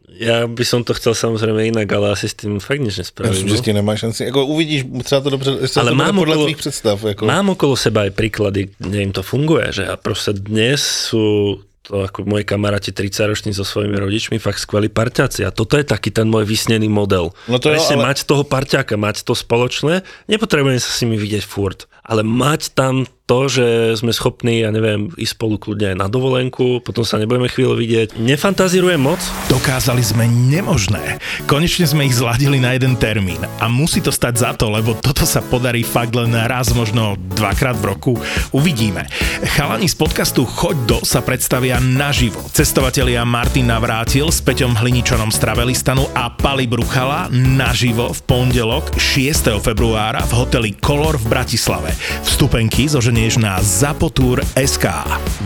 ja 0.08 0.44
by 0.44 0.62
som 0.62 0.80
to 0.80 0.94
chcel 0.94 1.12
samozrejme 1.12 1.66
inak, 1.66 1.88
ale 1.88 2.12
asi 2.12 2.28
s 2.28 2.36
tým 2.36 2.58
fakt 2.58 2.78
nič 2.78 2.94
Já 2.94 3.00
nespravím. 3.02 3.32
myslím, 3.32 3.48
že 3.48 3.56
s 3.56 3.60
tím 3.60 3.74
nemáš 3.74 3.98
šanci. 4.00 4.24
Jako 4.24 4.46
uvidíš, 4.46 4.84
třeba 5.02 5.20
to 5.20 5.30
dobře, 5.30 5.50
jestli 5.60 5.80
Ale 5.80 5.90
to 5.90 5.94
mám 5.96 6.14
podle 6.16 6.34
okolo- 6.36 6.44
tvých 6.44 6.56
představ. 6.56 7.04
Jako. 7.04 7.26
Mám 7.26 7.46
okolo 7.50 7.74
seba 7.76 8.00
aj 8.02 8.10
príklady, 8.10 8.68
kde 8.78 8.98
im 9.02 9.12
to 9.12 9.22
funguje, 9.22 9.72
že 9.72 9.84
a 9.88 9.96
proste 9.96 10.32
dnes 10.32 10.80
sú 11.10 11.58
to 11.84 12.08
ako 12.08 12.24
moji 12.24 12.44
kamaráti 12.44 12.96
30 12.96 13.26
roční 13.28 13.52
so 13.52 13.60
svojimi 13.60 13.92
rodičmi 14.00 14.40
fakt 14.40 14.56
skvelí 14.56 14.88
parťáci 14.88 15.44
a 15.44 15.52
toto 15.52 15.76
je 15.76 15.84
taký 15.84 16.08
ten 16.08 16.24
môj 16.24 16.48
vysnený 16.48 16.88
model. 16.88 17.36
No 17.44 17.60
to 17.60 17.68
jo, 17.68 17.76
Presne 17.76 18.00
ale- 18.00 18.04
mať 18.08 18.24
toho 18.24 18.40
parťáka, 18.40 18.96
mať 18.96 19.20
to 19.20 19.36
spoločné, 19.36 20.00
nepotrebujem 20.24 20.80
sa 20.80 20.88
s 20.88 21.04
nimi 21.04 21.20
vidieť 21.20 21.44
furt, 21.44 21.84
ale 22.00 22.24
mať 22.24 22.72
tam 22.72 23.04
to, 23.24 23.48
že 23.48 23.96
sme 23.96 24.12
schopní, 24.12 24.60
ja 24.60 24.68
neviem, 24.68 25.08
ísť 25.16 25.32
spolu 25.40 25.56
kľudne 25.56 25.96
aj 25.96 26.00
na 26.00 26.08
dovolenku, 26.12 26.84
potom 26.84 27.08
sa 27.08 27.16
nebudeme 27.16 27.48
chvíľu 27.48 27.80
vidieť. 27.80 28.20
Nefantazírujem 28.20 29.00
moc, 29.00 29.20
Dokázali 29.54 30.04
sme 30.04 30.28
nemožné. 30.28 31.22
Konečne 31.48 31.88
sme 31.88 32.04
ich 32.04 32.18
zladili 32.18 32.60
na 32.60 32.76
jeden 32.76 32.98
termín. 33.00 33.40
A 33.62 33.70
musí 33.70 34.02
to 34.02 34.12
stať 34.12 34.34
za 34.34 34.50
to, 34.52 34.68
lebo 34.68 34.92
toto 34.98 35.24
sa 35.24 35.40
podarí 35.40 35.86
fakt 35.86 36.12
len 36.12 36.34
raz, 36.34 36.74
možno 36.76 37.16
dvakrát 37.38 37.78
v 37.78 37.96
roku. 37.96 38.12
Uvidíme. 38.52 39.08
Chalani 39.56 39.88
z 39.88 39.96
podcastu 39.96 40.42
Choď 40.44 40.76
do 40.84 40.98
sa 41.06 41.22
predstavia 41.24 41.80
naživo. 41.80 42.42
Cestovatelia 42.52 43.22
Martin 43.22 43.70
Navrátil 43.70 44.28
s 44.28 44.42
Peťom 44.42 44.76
Hliničanom 44.76 45.32
z 45.32 45.38
Travelistanu 45.38 46.10
a 46.12 46.28
Pali 46.34 46.68
Bruchala 46.68 47.30
naživo 47.32 48.10
v 48.10 48.20
pondelok 48.26 48.98
6. 48.98 49.54
februára 49.64 50.20
v 50.28 50.32
hoteli 50.34 50.70
Color 50.76 51.16
v 51.22 51.26
Bratislave. 51.30 51.94
Vstupenky 52.26 52.90
zoženieš 53.14 53.38
na 53.46 53.62
zapotur.sk. 53.62 54.90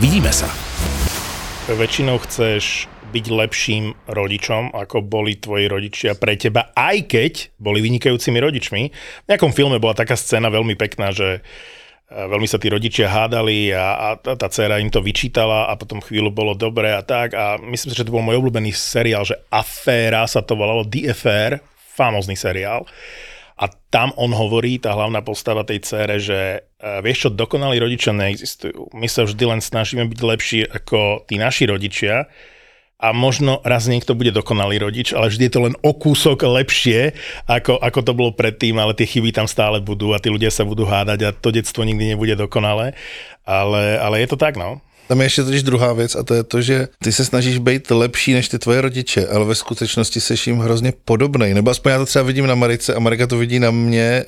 Vidíme 0.01 0.33
sa 0.33 0.49
väčšinou 1.69 2.17
chceš 2.25 2.89
byť 3.13 3.25
lepším 3.29 3.93
rodičom, 4.09 4.73
ako 4.73 5.05
boli 5.05 5.37
tvoji 5.37 5.69
rodičia 5.69 6.17
pre 6.17 6.33
teba, 6.33 6.73
aj 6.73 7.05
keď 7.05 7.33
boli 7.61 7.77
vynikajúcimi 7.85 8.41
rodičmi. 8.41 8.81
V 8.89 9.27
nejakom 9.29 9.53
filme 9.53 9.77
bola 9.77 9.93
taká 9.93 10.17
scéna 10.17 10.49
veľmi 10.49 10.73
pekná, 10.73 11.13
že 11.13 11.45
e, 12.09 12.17
veľmi 12.17 12.49
sa 12.49 12.57
tí 12.57 12.73
rodičia 12.73 13.05
hádali 13.05 13.69
a, 13.69 13.85
a 13.85 14.07
tá, 14.17 14.33
tá 14.33 14.49
dcera 14.49 14.81
im 14.81 14.89
to 14.89 15.05
vyčítala 15.05 15.69
a 15.69 15.77
potom 15.77 16.01
chvíľu 16.01 16.33
bolo 16.33 16.57
dobre 16.57 16.89
a 16.89 17.05
tak. 17.05 17.37
A 17.37 17.61
myslím 17.61 17.93
si, 17.93 17.97
že 18.01 18.09
to 18.09 18.17
bol 18.17 18.25
môj 18.25 18.41
obľúbený 18.41 18.73
seriál, 18.73 19.29
že 19.29 19.37
Aféra 19.53 20.25
sa 20.25 20.41
to 20.41 20.57
volalo, 20.57 20.89
The 20.89 21.13
Affair, 21.13 21.61
famózny 21.77 22.33
seriál. 22.33 22.89
A 23.59 23.67
tam 23.91 24.15
on 24.15 24.31
hovorí, 24.31 24.79
tá 24.79 24.95
hlavná 24.95 25.19
postava 25.19 25.67
tej 25.67 25.83
cére, 25.83 26.15
že 26.15 26.63
uh, 26.63 27.03
vieš 27.03 27.27
čo, 27.27 27.29
dokonalí 27.35 27.75
rodičia 27.75 28.15
neexistujú. 28.15 28.95
My 28.95 29.11
sa 29.11 29.27
vždy 29.27 29.43
len 29.43 29.59
snažíme 29.59 30.07
byť 30.07 30.19
lepší 30.23 30.59
ako 30.63 31.27
tí 31.27 31.35
naši 31.35 31.67
rodičia 31.67 32.31
a 32.99 33.15
možno 33.15 33.63
raz 33.63 33.87
niekto 33.87 34.11
bude 34.11 34.35
dokonalý 34.35 34.83
rodič, 34.83 35.15
ale 35.15 35.31
vždy 35.31 35.47
je 35.47 35.53
to 35.55 35.65
len 35.71 35.75
o 35.79 35.91
kúsok 35.95 36.43
lepšie, 36.43 37.15
ako, 37.47 37.79
ako 37.79 37.99
to 38.03 38.11
bolo 38.11 38.31
predtým, 38.35 38.75
ale 38.75 38.91
tie 38.91 39.07
chyby 39.07 39.31
tam 39.31 39.47
stále 39.47 39.79
budú 39.79 40.11
a 40.11 40.19
tí 40.19 40.27
ľudia 40.27 40.51
sa 40.51 40.67
budú 40.67 40.83
hádať 40.83 41.19
a 41.23 41.31
to 41.31 41.55
detstvo 41.55 41.87
nikdy 41.87 42.11
nebude 42.11 42.35
dokonalé. 42.35 42.95
Ale, 43.47 43.95
ale 43.99 44.19
je 44.19 44.27
to 44.27 44.37
tak, 44.37 44.59
no. 44.59 44.83
Tam 45.09 45.19
je 45.19 45.25
ještě 45.25 45.43
totiž 45.43 45.63
druhá 45.63 45.93
věc 45.93 46.15
a 46.15 46.23
to 46.23 46.33
je 46.33 46.43
to, 46.43 46.61
že 46.61 46.87
ty 47.03 47.11
se 47.11 47.25
snažíš 47.25 47.57
být 47.57 47.91
lepší 47.91 48.33
než 48.33 48.49
ty 48.49 48.59
tvoje 48.59 48.81
rodiče, 48.81 49.27
ale 49.27 49.45
ve 49.45 49.55
skutečnosti 49.55 50.21
seš 50.21 50.47
jim 50.47 50.57
hrozně 50.57 50.93
podobný. 51.05 51.53
Nebo 51.53 51.71
aspoň 51.71 51.91
já 51.91 51.97
to 51.97 52.05
třeba 52.05 52.23
vidím 52.23 52.47
na 52.47 52.55
Marice 52.55 52.93
a 52.93 52.99
Marika 52.99 53.27
to 53.27 53.37
vidí 53.37 53.59
na 53.59 53.71
mě, 53.71 54.25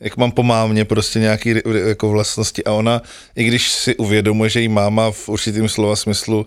jak 0.00 0.16
mám 0.16 0.30
po 0.30 0.42
mámě 0.42 0.84
prostě 0.84 1.18
nějaký 1.18 1.54
jako 1.86 2.08
vlastnosti 2.08 2.64
a 2.64 2.72
ona, 2.72 3.02
i 3.36 3.44
když 3.44 3.70
si 3.70 3.96
uvědomuje, 3.96 4.50
že 4.50 4.60
jí 4.60 4.68
máma 4.68 5.10
v 5.10 5.28
určitým 5.28 5.68
slova 5.68 5.96
smyslu 5.96 6.46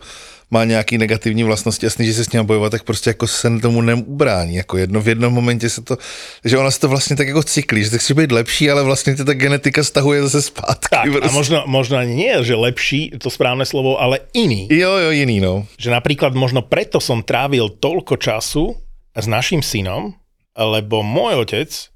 má 0.52 0.64
nějaký 0.64 0.98
negativní 0.98 1.44
vlastnosti 1.44 1.88
a 1.88 1.90
snaží 1.90 2.14
se 2.14 2.24
s 2.24 2.32
ním 2.32 2.46
bojovat, 2.46 2.70
tak 2.70 2.84
prostě 2.84 3.10
jako 3.10 3.28
se 3.28 3.60
tomu 3.60 3.82
neubrání. 3.82 4.56
Jako 4.56 4.78
jedno, 4.78 5.02
v 5.02 5.08
jednom 5.08 5.34
momentě 5.34 5.70
se 5.70 5.82
to, 5.82 5.98
že 6.46 6.58
ona 6.58 6.72
se 6.72 6.80
to 6.80 6.88
vlastně 6.88 7.16
tak 7.16 7.28
jako 7.28 7.44
cyklí, 7.44 7.84
že 7.84 7.92
tak 7.92 8.02
chce 8.02 8.14
být 8.14 8.32
lepší, 8.32 8.72
ale 8.72 8.84
vlastně 8.84 9.16
ta 9.16 9.34
genetika 9.34 9.84
stahuje 9.84 10.24
zase 10.24 10.42
zpátky. 10.42 10.88
Tak, 10.90 11.12
prostě. 11.12 11.30
a 11.30 11.32
možno, 11.32 11.64
možno 11.68 11.98
ani 11.98 12.16
nie, 12.16 12.44
že 12.44 12.56
lepší, 12.56 13.12
to 13.20 13.30
správne 13.30 13.66
slovo, 13.66 14.02
ale 14.02 14.20
iný. 14.34 14.68
Jo, 14.72 14.92
jo, 14.98 15.12
jiný, 15.12 15.40
no. 15.40 15.68
Že 15.80 15.92
napríklad 15.92 16.32
možno 16.32 16.64
preto 16.64 17.04
som 17.04 17.24
trávil 17.24 17.68
toľko 17.70 18.16
času 18.16 18.76
s 19.16 19.26
našim 19.28 19.60
synom, 19.60 20.16
lebo 20.56 21.04
môj 21.04 21.44
otec 21.44 21.92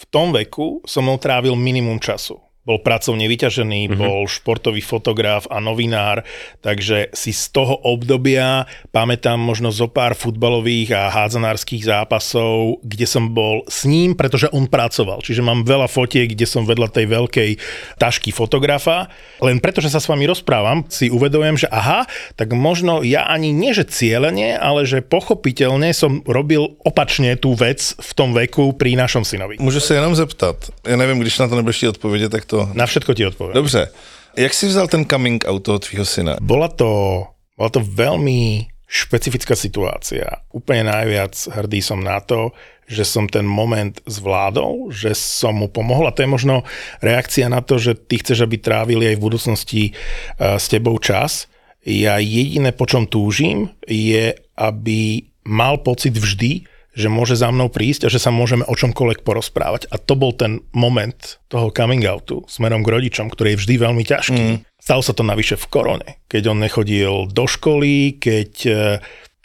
v 0.00 0.04
tom 0.08 0.32
veku 0.32 0.80
so 0.88 1.04
mnou 1.04 1.20
trávil 1.20 1.52
minimum 1.52 2.00
času 2.00 2.40
bol 2.60 2.78
pracovne 2.84 3.24
vyťažený, 3.24 3.88
mm-hmm. 3.88 4.00
bol 4.00 4.28
športový 4.28 4.84
fotograf 4.84 5.48
a 5.48 5.58
novinár, 5.64 6.22
takže 6.60 7.08
si 7.16 7.32
z 7.32 7.48
toho 7.56 7.72
obdobia 7.88 8.68
pamätám 8.92 9.40
možno 9.40 9.72
zo 9.72 9.88
pár 9.88 10.12
futbalových 10.12 10.92
a 10.92 11.02
hádzanárských 11.08 11.88
zápasov, 11.88 12.84
kde 12.84 13.06
som 13.08 13.32
bol 13.32 13.64
s 13.64 13.88
ním, 13.88 14.12
pretože 14.12 14.52
on 14.52 14.68
pracoval. 14.68 15.24
Čiže 15.24 15.40
mám 15.40 15.64
veľa 15.64 15.88
fotiek, 15.88 16.28
kde 16.28 16.44
som 16.44 16.68
vedľa 16.68 16.92
tej 16.92 17.06
veľkej 17.08 17.50
tašky 17.96 18.28
fotografa. 18.28 19.08
Len 19.40 19.56
preto, 19.58 19.80
že 19.80 19.88
sa 19.88 19.98
s 19.98 20.06
vami 20.10 20.28
rozprávam, 20.28 20.84
si 20.92 21.08
uvedomujem, 21.08 21.64
že 21.64 21.68
aha, 21.72 22.04
tak 22.36 22.52
možno 22.52 23.00
ja 23.00 23.24
ani 23.24 23.56
nie, 23.56 23.72
že 23.72 23.88
cieľene, 23.88 24.60
ale 24.60 24.84
že 24.84 25.00
pochopiteľne 25.00 25.96
som 25.96 26.20
robil 26.28 26.76
opačne 26.84 27.34
tú 27.40 27.56
vec 27.56 27.96
v 27.96 28.10
tom 28.12 28.36
veku 28.36 28.76
pri 28.76 29.00
našom 29.00 29.24
synovi. 29.24 29.56
Můžu 29.60 29.80
se 29.80 29.94
jenom 29.94 30.14
zeptat, 30.14 30.56
já 30.86 30.96
nevím, 30.96 31.18
když 31.18 31.38
na 31.38 31.48
to 31.48 31.56
nebudeš 31.56 31.82
odpovědět, 31.82 32.28
tak 32.28 32.44
to... 32.50 32.66
Na 32.74 32.90
všetko 32.90 33.14
ti 33.14 33.22
odpoviem. 33.26 33.54
Dobře. 33.54 33.94
Jak 34.36 34.54
si 34.54 34.66
vzal 34.66 34.90
ten 34.90 35.06
coming 35.06 35.42
out 35.46 35.62
toho 35.62 35.78
tvýho 35.78 36.06
syna? 36.06 36.38
Bola 36.42 36.70
to, 36.70 37.22
bola 37.58 37.70
to 37.70 37.82
veľmi 37.82 38.66
špecifická 38.90 39.54
situácia. 39.54 40.42
Úplne 40.50 40.90
najviac 40.90 41.34
hrdý 41.54 41.78
som 41.78 42.02
na 42.02 42.18
to, 42.18 42.50
že 42.90 43.06
som 43.06 43.30
ten 43.30 43.46
moment 43.46 44.02
zvládol, 44.02 44.90
že 44.90 45.14
som 45.14 45.62
mu 45.62 45.70
pomohol 45.70 46.10
a 46.10 46.14
to 46.14 46.26
je 46.26 46.30
možno 46.30 46.66
reakcia 46.98 47.46
na 47.46 47.62
to, 47.62 47.78
že 47.78 47.94
ty 47.94 48.18
chceš, 48.18 48.42
aby 48.42 48.58
trávili 48.58 49.14
aj 49.14 49.16
v 49.18 49.24
budúcnosti 49.30 49.82
uh, 49.94 50.58
s 50.58 50.66
tebou 50.66 50.98
čas. 50.98 51.46
Ja 51.86 52.18
jediné, 52.18 52.74
po 52.74 52.90
čom 52.90 53.06
túžim, 53.06 53.70
je, 53.86 54.34
aby 54.58 55.22
mal 55.46 55.78
pocit 55.86 56.18
vždy, 56.18 56.66
že 56.94 57.06
môže 57.06 57.38
za 57.38 57.50
mnou 57.54 57.70
prísť 57.70 58.06
a 58.06 58.12
že 58.12 58.18
sa 58.18 58.34
môžeme 58.34 58.66
o 58.66 58.74
čomkoľvek 58.74 59.22
porozprávať. 59.22 59.86
A 59.94 59.96
to 59.98 60.18
bol 60.18 60.34
ten 60.34 60.62
moment 60.74 61.38
toho 61.46 61.70
coming 61.70 62.02
outu 62.06 62.42
smerom 62.50 62.82
k 62.82 62.92
rodičom, 62.92 63.30
ktorý 63.30 63.54
je 63.54 63.60
vždy 63.62 63.74
veľmi 63.78 64.02
ťažký. 64.02 64.42
Mm. 64.42 64.58
Stalo 64.80 65.02
sa 65.04 65.14
to 65.14 65.22
navyše 65.22 65.54
v 65.60 65.66
korone, 65.70 66.08
keď 66.26 66.50
on 66.50 66.58
nechodil 66.58 67.30
do 67.30 67.44
školy, 67.46 68.16
keď 68.18 68.52
e, 68.66 68.72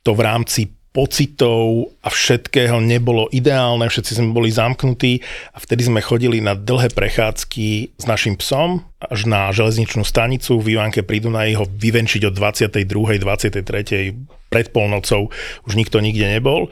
to 0.01 0.11
v 0.15 0.21
rámci 0.23 0.61
pocitov 0.95 1.91
a 1.99 2.07
všetkého 2.07 2.79
nebolo 2.79 3.27
ideálne, 3.35 3.91
všetci 3.91 4.15
sme 4.15 4.31
boli 4.31 4.47
zamknutí 4.47 5.19
a 5.51 5.59
vtedy 5.59 5.91
sme 5.91 5.99
chodili 5.99 6.39
na 6.39 6.55
dlhé 6.55 6.95
prechádzky 6.95 7.99
s 7.99 8.05
našim 8.07 8.39
psom 8.39 8.87
až 9.03 9.27
na 9.27 9.51
železničnú 9.51 10.07
stanicu 10.07 10.55
v 10.55 10.79
Ivánke 10.79 11.03
pri 11.03 11.19
Dunaji 11.19 11.59
ho 11.59 11.67
vyvenčiť 11.67 12.31
od 12.31 12.33
22. 12.39 12.87
23. 13.19 14.15
pred 14.47 14.67
polnocou 14.71 15.35
už 15.67 15.75
nikto 15.75 15.99
nikde 15.99 16.31
nebol 16.31 16.71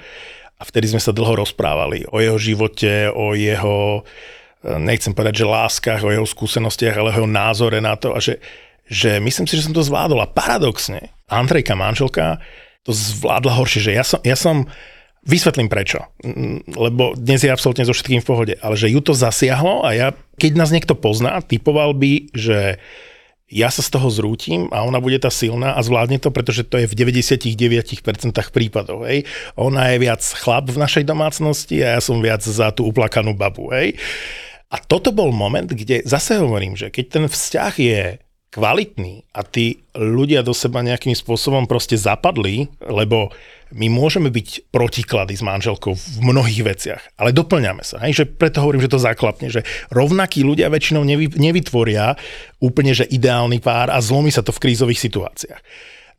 a 0.63 0.67
vtedy 0.67 0.95
sme 0.95 1.03
sa 1.03 1.11
dlho 1.11 1.43
rozprávali 1.43 2.07
o 2.07 2.23
jeho 2.23 2.39
živote, 2.39 3.11
o 3.11 3.35
jeho, 3.35 4.07
e, 4.63 4.79
nechcem 4.79 5.11
povedať, 5.11 5.43
že 5.43 5.51
láskach, 5.51 5.99
o 6.07 6.13
jeho 6.15 6.23
skúsenostiach, 6.23 6.95
ale 6.95 7.11
o 7.11 7.15
jeho 7.19 7.27
názore 7.27 7.83
na 7.83 7.99
to 7.99 8.15
a 8.15 8.23
že, 8.23 8.39
že 8.87 9.19
myslím 9.19 9.43
si, 9.43 9.59
že 9.59 9.67
som 9.67 9.75
to 9.75 9.83
zvládol. 9.83 10.23
A 10.23 10.31
paradoxne 10.31 11.11
Andrejka 11.27 11.75
manželka 11.75 12.39
to 12.87 12.95
zvládla 12.95 13.59
horšie, 13.59 13.91
že 13.91 13.91
ja 13.91 14.07
som, 14.07 14.23
ja 14.23 14.39
som 14.39 14.71
Vysvetlím 15.23 15.71
prečo, 15.71 16.03
lebo 16.67 17.15
dnes 17.15 17.39
je 17.39 17.47
absolútne 17.47 17.87
so 17.87 17.95
všetkým 17.95 18.19
v 18.19 18.27
pohode, 18.27 18.53
ale 18.59 18.75
že 18.75 18.91
ju 18.91 18.99
to 18.99 19.15
zasiahlo 19.15 19.79
a 19.79 19.95
ja, 19.95 20.07
keď 20.35 20.51
nás 20.59 20.75
niekto 20.75 20.99
pozná, 20.99 21.39
typoval 21.39 21.95
by, 21.95 22.27
že 22.35 22.75
ja 23.51 23.69
sa 23.69 23.83
z 23.85 23.89
toho 23.93 24.07
zrútim 24.09 24.71
a 24.73 24.81
ona 24.81 24.97
bude 24.97 25.19
tá 25.19 25.29
silná 25.29 25.75
a 25.77 25.81
zvládne 25.83 26.17
to, 26.17 26.33
pretože 26.33 26.65
to 26.65 26.79
je 26.79 26.89
v 26.89 26.95
99% 26.95 27.53
prípadov. 28.49 29.05
Hej. 29.05 29.29
Ona 29.59 29.93
je 29.93 29.97
viac 30.01 30.23
chlap 30.23 30.71
v 30.71 30.81
našej 30.81 31.03
domácnosti 31.05 31.83
a 31.83 31.99
ja 31.99 32.01
som 32.01 32.23
viac 32.23 32.41
za 32.41 32.73
tú 32.73 32.89
uplakanú 32.89 33.35
babu. 33.37 33.69
Hej. 33.75 33.99
A 34.73 34.81
toto 34.81 35.13
bol 35.13 35.29
moment, 35.29 35.69
kde 35.69 36.01
zase 36.01 36.41
hovorím, 36.41 36.73
že 36.73 36.89
keď 36.89 37.05
ten 37.05 37.25
vzťah 37.29 37.73
je 37.77 38.01
kvalitný 38.53 39.25
a 39.33 39.41
tí 39.41 39.81
ľudia 39.97 40.45
do 40.45 40.53
seba 40.53 40.85
nejakým 40.85 41.17
spôsobom 41.17 41.65
proste 41.65 41.97
zapadli, 41.97 42.69
lebo 42.85 43.33
my 43.73 43.89
môžeme 43.89 44.29
byť 44.29 44.69
protiklady 44.69 45.33
s 45.33 45.41
manželkou 45.41 45.97
v 45.97 46.17
mnohých 46.21 46.61
veciach, 46.61 47.01
ale 47.17 47.33
doplňame 47.33 47.81
sa. 47.81 47.97
Hej? 48.05 48.21
Že 48.21 48.25
preto 48.37 48.61
hovorím, 48.61 48.85
že 48.85 48.93
to 48.93 49.01
zaklapne, 49.01 49.49
že 49.49 49.65
rovnakí 49.89 50.45
ľudia 50.45 50.69
väčšinou 50.69 51.01
nevy, 51.01 51.33
nevytvoria 51.33 52.13
úplne 52.61 52.93
že 52.93 53.09
ideálny 53.09 53.57
pár 53.57 53.89
a 53.89 53.97
zlomí 53.97 54.29
sa 54.29 54.45
to 54.45 54.53
v 54.53 54.69
krízových 54.69 55.01
situáciách. 55.01 55.61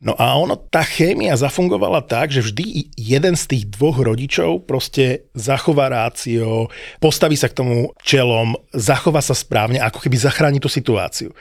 No 0.03 0.11
a 0.19 0.35
ono, 0.35 0.59
tá 0.59 0.83
chémia 0.83 1.39
zafungovala 1.39 2.03
tak, 2.03 2.27
že 2.27 2.43
vždy 2.43 2.91
jeden 2.99 3.39
z 3.39 3.43
tých 3.47 3.63
dvoch 3.71 4.03
rodičov 4.03 4.67
proste 4.67 5.31
zachová 5.31 5.87
rácio, 5.87 6.67
postaví 6.99 7.39
sa 7.39 7.47
k 7.47 7.63
tomu 7.63 7.95
čelom, 8.03 8.59
zachová 8.75 9.23
sa 9.23 9.31
správne, 9.31 9.79
ako 9.79 10.03
keby 10.03 10.19
zachráni 10.19 10.59
tú 10.59 10.67
situáciu. 10.67 11.31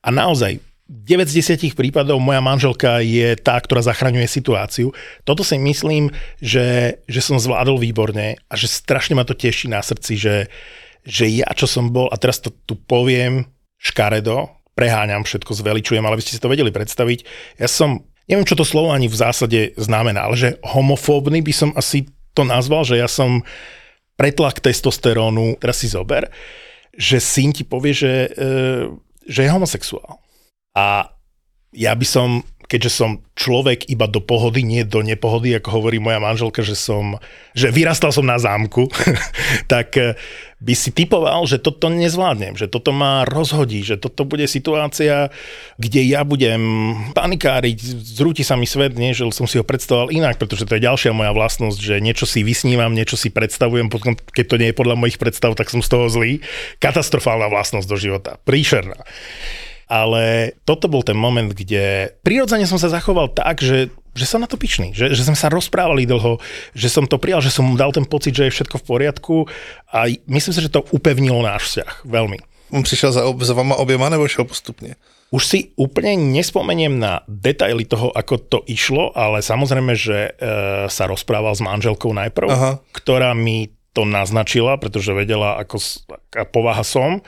A 0.00 0.08
naozaj, 0.08 0.60
9 0.90 1.30
z 1.30 1.54
10 1.70 1.78
prípadov 1.78 2.18
moja 2.18 2.42
manželka 2.42 2.98
je 2.98 3.38
tá, 3.38 3.54
ktorá 3.62 3.78
zachraňuje 3.78 4.26
situáciu. 4.26 4.90
Toto 5.22 5.46
si 5.46 5.54
myslím, 5.54 6.10
že, 6.42 6.98
že 7.06 7.20
som 7.22 7.38
zvládol 7.38 7.78
výborne 7.78 8.42
a 8.50 8.54
že 8.58 8.66
strašne 8.66 9.14
ma 9.14 9.22
to 9.22 9.38
teší 9.38 9.70
na 9.70 9.86
srdci, 9.86 10.18
že, 10.18 10.36
že 11.06 11.30
ja, 11.30 11.46
čo 11.54 11.70
som 11.70 11.94
bol, 11.94 12.10
a 12.10 12.18
teraz 12.18 12.42
to 12.42 12.50
tu 12.66 12.74
poviem 12.74 13.46
škaredo, 13.78 14.50
preháňam 14.74 15.22
všetko, 15.22 15.54
zveličujem, 15.54 16.02
ale 16.02 16.18
by 16.18 16.22
ste 16.26 16.34
si 16.34 16.42
to 16.42 16.50
vedeli 16.50 16.74
predstaviť. 16.74 17.22
Ja 17.62 17.70
som, 17.70 18.02
neviem, 18.26 18.48
čo 18.48 18.58
to 18.58 18.66
slovo 18.66 18.90
ani 18.90 19.06
v 19.06 19.14
zásade 19.14 19.60
znamená, 19.78 20.26
ale 20.26 20.34
že 20.34 20.48
homofóbny 20.66 21.38
by 21.38 21.54
som 21.54 21.70
asi 21.78 22.10
to 22.34 22.42
nazval, 22.42 22.82
že 22.82 22.98
ja 22.98 23.06
som 23.06 23.46
pretlak 24.18 24.58
testosterónu, 24.58 25.54
teraz 25.62 25.86
si 25.86 25.86
zober, 25.86 26.34
že 26.98 27.22
syn 27.22 27.54
ti 27.54 27.62
povie, 27.62 27.94
že, 27.94 28.12
e, 28.26 28.30
že 29.26 29.46
je 29.46 29.50
homosexuál. 29.52 30.20
A 30.76 31.10
ja 31.74 31.92
by 31.94 32.06
som, 32.06 32.42
keďže 32.70 32.90
som 32.94 33.10
človek 33.34 33.90
iba 33.90 34.06
do 34.06 34.22
pohody, 34.22 34.62
nie 34.62 34.86
do 34.86 35.02
nepohody, 35.02 35.58
ako 35.58 35.82
hovorí 35.82 35.98
moja 35.98 36.22
manželka, 36.22 36.62
že 36.62 36.78
som, 36.78 37.18
že 37.50 37.74
vyrastal 37.74 38.14
som 38.14 38.22
na 38.22 38.38
zámku, 38.38 38.86
tak 39.72 39.98
eh, 39.98 40.14
by 40.62 40.74
si 40.78 40.94
typoval, 40.94 41.50
že 41.50 41.58
toto 41.58 41.90
nezvládnem, 41.90 42.54
že 42.54 42.70
toto 42.70 42.94
ma 42.94 43.26
rozhodí, 43.26 43.82
že 43.82 43.98
toto 43.98 44.22
bude 44.22 44.46
situácia, 44.46 45.34
kde 45.82 46.04
ja 46.06 46.22
budem 46.22 46.94
panikáriť, 47.10 47.80
zrúti 48.14 48.46
sa 48.46 48.54
mi 48.54 48.70
svet, 48.70 48.94
nie, 48.94 49.16
že 49.18 49.26
som 49.34 49.50
si 49.50 49.58
ho 49.58 49.66
predstavoval 49.66 50.14
inak, 50.14 50.38
pretože 50.38 50.68
to 50.68 50.78
je 50.78 50.86
ďalšia 50.86 51.10
moja 51.10 51.34
vlastnosť, 51.34 51.80
že 51.80 51.94
niečo 51.98 52.28
si 52.28 52.46
vysnívam, 52.46 52.94
niečo 52.94 53.18
si 53.18 53.34
predstavujem, 53.34 53.90
potom 53.90 54.14
keď 54.14 54.44
to 54.46 54.60
nie 54.62 54.68
je 54.70 54.78
podľa 54.78 54.94
mojich 55.00 55.18
predstav, 55.18 55.58
tak 55.58 55.72
som 55.72 55.82
z 55.82 55.90
toho 55.90 56.06
zlý. 56.06 56.44
Katastrofálna 56.78 57.50
vlastnosť 57.50 57.88
do 57.90 57.96
života, 57.98 58.38
príšerná 58.46 59.00
ale 59.90 60.54
toto 60.62 60.86
bol 60.86 61.02
ten 61.02 61.18
moment, 61.18 61.50
kde 61.50 62.14
prirodzene 62.22 62.62
som 62.70 62.78
sa 62.78 62.86
zachoval 62.86 63.34
tak, 63.34 63.58
že 63.58 63.90
že 64.10 64.26
som 64.26 64.42
na 64.42 64.50
to 64.50 64.58
pyšný, 64.58 64.90
že, 64.90 65.14
že 65.14 65.22
sme 65.22 65.38
sa 65.38 65.46
rozprávali 65.46 66.02
dlho, 66.02 66.42
že 66.74 66.90
som 66.90 67.06
to 67.06 67.14
prijal, 67.14 67.38
že 67.38 67.54
som 67.54 67.62
mu 67.62 67.78
dal 67.78 67.94
ten 67.94 68.02
pocit, 68.02 68.34
že 68.34 68.50
je 68.50 68.54
všetko 68.58 68.82
v 68.82 68.86
poriadku 68.90 69.36
a 69.86 70.10
myslím 70.10 70.50
si, 70.50 70.60
že 70.66 70.72
to 70.72 70.82
upevnilo 70.90 71.38
náš 71.46 71.70
vzťah 71.70 72.10
veľmi. 72.10 72.38
On 72.74 72.82
prišiel 72.82 73.14
za, 73.14 73.22
za 73.26 73.54
vama 73.54 73.78
objema 73.78 74.10
nebo 74.10 74.26
šiel 74.26 74.46
postupne? 74.46 74.98
Už 75.30 75.42
si 75.46 75.58
úplne 75.78 76.18
nespomeniem 76.18 76.98
na 76.98 77.22
detaily 77.30 77.86
toho, 77.86 78.10
ako 78.10 78.34
to 78.38 78.58
išlo, 78.66 79.14
ale 79.14 79.46
samozrejme, 79.46 79.94
že 79.94 80.34
e, 80.34 80.50
sa 80.90 81.06
rozprával 81.06 81.54
s 81.54 81.62
manželkou 81.62 82.10
najprv, 82.10 82.48
Aha. 82.50 82.72
ktorá 82.90 83.30
mi 83.34 83.70
to 83.94 84.06
naznačila, 84.06 84.78
pretože 84.78 85.14
vedela, 85.14 85.58
ako, 85.58 85.78
aká 86.10 86.46
povaha 86.46 86.82
som 86.82 87.22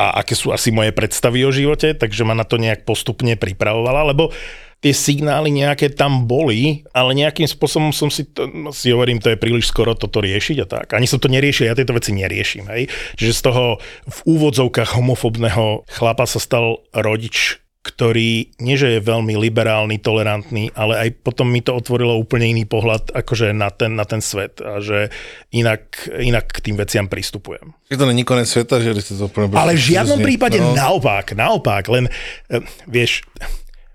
a 0.00 0.24
aké 0.24 0.32
sú 0.32 0.48
asi 0.48 0.72
moje 0.72 0.96
predstavy 0.96 1.44
o 1.44 1.52
živote, 1.52 1.92
takže 1.92 2.24
ma 2.24 2.32
na 2.32 2.48
to 2.48 2.56
nejak 2.56 2.88
postupne 2.88 3.36
pripravovala, 3.36 4.08
lebo 4.08 4.32
tie 4.80 4.96
signály 4.96 5.52
nejaké 5.52 5.92
tam 5.92 6.24
boli, 6.24 6.88
ale 6.96 7.12
nejakým 7.12 7.44
spôsobom 7.44 7.92
som 7.92 8.08
si, 8.08 8.24
to, 8.24 8.48
si 8.72 8.88
hovorím, 8.88 9.20
to 9.20 9.28
je 9.28 9.36
príliš 9.36 9.68
skoro 9.68 9.92
toto 9.92 10.24
riešiť 10.24 10.56
a 10.64 10.66
tak. 10.66 10.96
Ani 10.96 11.04
som 11.04 11.20
to 11.20 11.28
neriešil, 11.28 11.68
ja 11.68 11.76
tieto 11.76 11.92
veci 11.92 12.16
neriešim. 12.16 12.64
Hej. 12.72 12.88
Čiže 13.20 13.32
z 13.36 13.42
toho 13.44 13.64
v 14.08 14.18
úvodzovkách 14.24 14.96
homofobného 14.96 15.84
chlapa 15.84 16.24
sa 16.24 16.40
stal 16.40 16.80
rodič, 16.96 17.60
ktorý 17.80 18.60
nie 18.60 18.76
že 18.76 18.96
je 18.96 19.00
veľmi 19.00 19.40
liberálny, 19.40 20.04
tolerantný, 20.04 20.68
ale 20.76 21.00
aj 21.00 21.08
potom 21.24 21.48
mi 21.48 21.64
to 21.64 21.72
otvorilo 21.72 22.12
úplne 22.12 22.52
iný 22.52 22.68
pohľad 22.68 23.16
akože 23.16 23.56
na 23.56 23.72
ten, 23.72 23.96
na 23.96 24.04
ten 24.04 24.20
svet 24.20 24.60
a 24.60 24.84
že 24.84 25.08
inak, 25.56 26.12
inak 26.12 26.44
k 26.44 26.60
tým 26.60 26.76
veciam 26.76 27.08
pristupujem. 27.08 27.72
To 27.88 28.04
není 28.04 28.28
konec 28.28 28.52
sveta, 28.52 28.84
že 28.84 29.00
ste 29.00 29.16
to 29.16 29.32
úplne... 29.32 29.48
Ale 29.56 29.80
v 29.80 29.96
žiadnom 29.96 30.20
prípade 30.20 30.60
no. 30.60 30.76
naopak, 30.76 31.32
naopak, 31.32 31.88
len 31.88 32.12
eh, 32.52 32.60
vieš, 32.84 33.24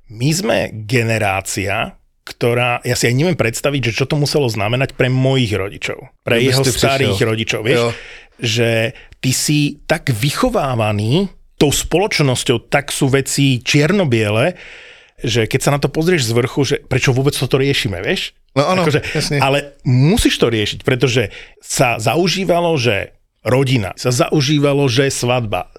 my 0.10 0.30
sme 0.34 0.58
generácia, 0.90 1.94
ktorá, 2.26 2.82
ja 2.82 2.98
si 2.98 3.06
aj 3.06 3.16
neviem 3.22 3.38
predstaviť, 3.38 3.94
že 3.94 3.96
čo 4.02 4.06
to 4.10 4.18
muselo 4.18 4.50
znamenať 4.50 4.98
pre 4.98 5.14
mojich 5.14 5.54
rodičov, 5.54 6.10
pre 6.26 6.42
jeho 6.42 6.66
starých 6.66 7.22
prišiel. 7.22 7.30
rodičov, 7.30 7.62
vieš, 7.62 7.78
jo. 7.78 7.90
že 8.42 8.70
ty 9.22 9.30
si 9.30 9.78
tak 9.86 10.10
vychovávaný 10.10 11.30
tou 11.66 11.74
spoločnosťou, 11.74 12.70
tak 12.70 12.94
sú 12.94 13.10
veci 13.10 13.58
čierno-biele, 13.58 14.54
že 15.18 15.50
keď 15.50 15.60
sa 15.66 15.74
na 15.74 15.82
to 15.82 15.90
pozrieš 15.90 16.30
z 16.30 16.38
vrchu, 16.38 16.62
že 16.62 16.76
prečo 16.86 17.10
vôbec 17.10 17.34
toto 17.34 17.58
riešime, 17.58 18.06
vieš? 18.06 18.38
No 18.54 18.70
áno, 18.70 18.86
akože, 18.86 19.02
Ale 19.42 19.74
musíš 19.82 20.38
to 20.38 20.54
riešiť, 20.54 20.86
pretože 20.86 21.34
sa 21.58 21.98
zaužívalo, 21.98 22.78
že 22.78 23.18
rodina, 23.42 23.98
sa 23.98 24.14
zaužívalo, 24.14 24.86
že 24.86 25.10
svadba 25.10 25.74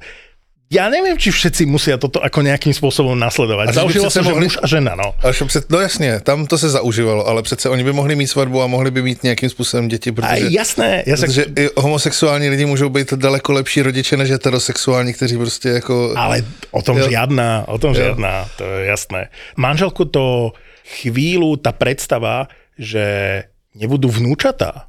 ja 0.67 0.91
neviem, 0.91 1.15
či 1.15 1.31
všetci 1.31 1.63
musia 1.71 1.95
toto 1.95 2.19
ako 2.19 2.43
nejakým 2.43 2.75
spôsobom 2.75 3.15
nasledovať. 3.15 3.71
Zaužilo 3.71 4.11
mohli... 4.11 4.27
že 4.27 4.35
muž 4.35 4.55
a 4.59 4.67
žena, 4.67 4.99
no. 4.99 5.15
A 5.23 5.31
před, 5.31 5.71
no 5.71 5.79
jasně, 5.81 6.21
tam 6.21 6.47
to 6.47 6.59
se 6.59 6.69
zaužívalo, 6.71 7.27
ale 7.27 7.43
přece 7.43 7.69
oni 7.69 7.85
by 7.85 7.93
mohli 7.93 8.17
mít 8.17 8.27
svatbu 8.27 8.63
a 8.63 8.67
mohli 8.67 8.91
by 8.91 9.03
mít 9.03 9.23
nějakým 9.23 9.51
způsobem 9.51 9.89
děti, 9.89 10.13
protože, 10.13 10.47
a 10.47 10.51
jasné, 10.51 11.03
jasné. 11.07 11.27
protože 11.27 11.45
i 11.57 11.69
homosexuální 11.77 12.49
lidi 12.49 12.67
můžou 12.67 12.89
být 12.89 13.13
daleko 13.13 13.53
lepší 13.53 13.83
rodiče 13.83 14.17
než 14.17 14.31
heterosexuální, 14.31 15.13
kteří 15.13 15.37
prostě 15.37 15.69
jako... 15.69 16.15
Ale 16.17 16.43
o 16.71 16.83
tom 16.83 16.99
jo. 16.99 17.09
žiadna, 17.09 17.65
o 17.69 17.79
tom 17.79 17.95
jo. 17.95 18.03
žiadna, 18.03 18.49
to 18.57 18.65
je 18.65 18.87
jasné. 18.87 19.29
Manželku 19.57 20.05
to 20.05 20.53
chvíľu, 20.87 21.59
tá 21.59 21.75
predstava, 21.75 22.47
že 22.79 23.43
nebudú 23.75 24.09
vnúčatá, 24.11 24.87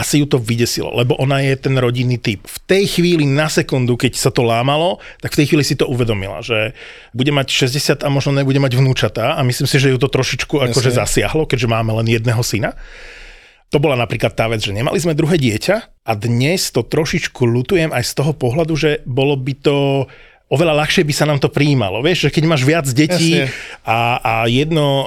asi 0.00 0.24
ju 0.24 0.26
to 0.26 0.40
vydesilo, 0.40 0.88
lebo 0.96 1.12
ona 1.20 1.44
je 1.44 1.52
ten 1.60 1.76
rodinný 1.76 2.16
typ. 2.16 2.48
V 2.48 2.58
tej 2.64 2.88
chvíli 2.88 3.28
na 3.28 3.52
sekundu, 3.52 4.00
keď 4.00 4.16
sa 4.16 4.32
to 4.32 4.40
lámalo, 4.40 4.96
tak 5.20 5.36
v 5.36 5.44
tej 5.44 5.46
chvíli 5.52 5.60
si 5.60 5.76
to 5.76 5.84
uvedomila, 5.84 6.40
že 6.40 6.72
bude 7.12 7.28
mať 7.28 7.68
60 7.68 8.00
a 8.00 8.08
možno 8.08 8.32
nebude 8.32 8.56
mať 8.56 8.80
vnúčatá 8.80 9.36
a 9.36 9.44
myslím 9.44 9.68
si, 9.68 9.76
že 9.76 9.92
ju 9.92 10.00
to 10.00 10.08
trošičku 10.08 10.56
Jasne. 10.56 10.72
akože 10.72 10.90
zasiahlo, 10.96 11.44
keďže 11.44 11.68
máme 11.68 11.92
len 12.00 12.08
jedného 12.08 12.40
syna. 12.40 12.72
To 13.70 13.78
bola 13.78 13.94
napríklad 13.94 14.34
tá 14.34 14.50
vec, 14.50 14.64
že 14.64 14.74
nemali 14.74 14.98
sme 14.98 15.14
druhé 15.14 15.38
dieťa 15.38 16.02
a 16.02 16.12
dnes 16.18 16.72
to 16.74 16.82
trošičku 16.82 17.46
lutujem 17.46 17.92
aj 17.94 18.02
z 18.02 18.12
toho 18.18 18.32
pohľadu, 18.34 18.74
že 18.74 18.90
bolo 19.06 19.36
by 19.36 19.52
to 19.60 19.76
oveľa 20.50 20.82
ľahšie 20.82 21.06
by 21.06 21.14
sa 21.14 21.30
nám 21.30 21.38
to 21.38 21.46
prijímalo. 21.46 22.02
Vieš, 22.02 22.26
že 22.26 22.34
keď 22.34 22.44
máš 22.50 22.66
viac 22.66 22.86
detí 22.90 23.46
a, 23.86 24.18
a 24.18 24.32
jedno 24.50 25.06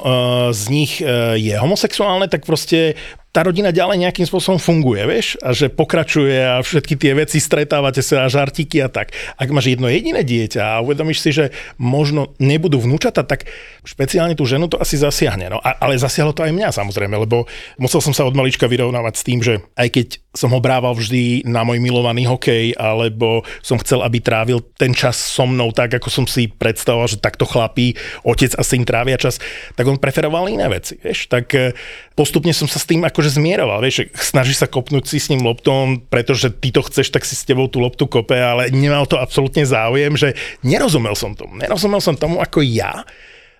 z 0.56 0.62
nich 0.72 0.92
uh, 1.04 1.36
je 1.36 1.52
homosexuálne, 1.60 2.32
tak 2.32 2.48
proste 2.48 2.96
tá 3.34 3.42
rodina 3.42 3.74
ďalej 3.74 4.06
nejakým 4.06 4.30
spôsobom 4.30 4.62
funguje, 4.62 5.02
vieš, 5.10 5.34
a 5.42 5.50
že 5.50 5.66
pokračuje 5.66 6.38
a 6.38 6.62
všetky 6.62 6.94
tie 6.94 7.18
veci, 7.18 7.42
stretávate 7.42 7.98
sa 7.98 8.22
a 8.22 8.30
žartiky 8.30 8.78
a 8.78 8.86
tak. 8.86 9.10
Ak 9.34 9.50
máš 9.50 9.74
jedno 9.74 9.90
jediné 9.90 10.22
dieťa 10.22 10.78
a 10.78 10.82
uvedomíš 10.86 11.18
si, 11.18 11.34
že 11.34 11.50
možno 11.74 12.30
nebudú 12.38 12.78
vnúčata, 12.78 13.26
tak 13.26 13.50
špeciálne 13.82 14.38
tú 14.38 14.46
ženu 14.46 14.70
to 14.70 14.78
asi 14.78 14.94
zasiahne. 14.94 15.50
No, 15.50 15.58
ale 15.58 15.98
zasiahlo 15.98 16.30
to 16.30 16.46
aj 16.46 16.54
mňa 16.54 16.70
samozrejme, 16.70 17.18
lebo 17.18 17.50
musel 17.74 17.98
som 17.98 18.14
sa 18.14 18.22
od 18.22 18.38
malička 18.38 18.70
vyrovnávať 18.70 19.14
s 19.18 19.26
tým, 19.26 19.42
že 19.42 19.66
aj 19.74 19.88
keď 19.90 20.06
som 20.34 20.54
ho 20.54 20.60
brával 20.62 20.94
vždy 20.94 21.42
na 21.50 21.66
môj 21.66 21.82
milovaný 21.82 22.30
hokej, 22.30 22.78
alebo 22.78 23.42
som 23.64 23.80
chcel, 23.82 24.06
aby 24.06 24.22
trávil 24.22 24.62
ten 24.78 24.94
čas 24.94 25.18
so 25.18 25.42
mnou 25.42 25.74
tak, 25.74 25.98
ako 25.98 26.08
som 26.12 26.24
si 26.30 26.46
predstavoval, 26.46 27.10
že 27.10 27.18
takto 27.18 27.48
chlapí, 27.48 27.98
otec 28.22 28.54
a 28.54 28.62
syn 28.62 28.86
trávia 28.86 29.18
čas, 29.18 29.42
tak 29.74 29.90
on 29.90 29.98
preferoval 29.98 30.46
iné 30.46 30.70
veci, 30.70 30.98
vieš. 31.02 31.26
Tak 31.26 31.46
eh, 31.58 31.74
postupne 32.14 32.54
som 32.54 32.70
sa 32.70 32.78
s 32.78 32.86
tým 32.86 33.02
ako 33.02 33.24
akože 33.24 33.40
zmieroval, 33.40 33.80
vieš, 33.80 34.12
snaží 34.20 34.52
sa 34.52 34.68
kopnúť 34.68 35.08
si 35.08 35.16
s 35.16 35.32
ním 35.32 35.40
loptom, 35.46 36.04
pretože 36.12 36.52
ty 36.52 36.68
to 36.68 36.84
chceš, 36.84 37.08
tak 37.08 37.24
si 37.24 37.32
s 37.32 37.48
tebou 37.48 37.72
tú 37.72 37.80
loptu 37.80 38.04
kope, 38.04 38.36
ale 38.36 38.68
nemal 38.68 39.08
to 39.08 39.16
absolútne 39.16 39.64
záujem, 39.64 40.12
že 40.12 40.36
nerozumel 40.60 41.16
som 41.16 41.32
tomu. 41.32 41.56
Nerozumel 41.56 42.04
som 42.04 42.12
tomu 42.12 42.44
ako 42.44 42.60
ja, 42.60 43.06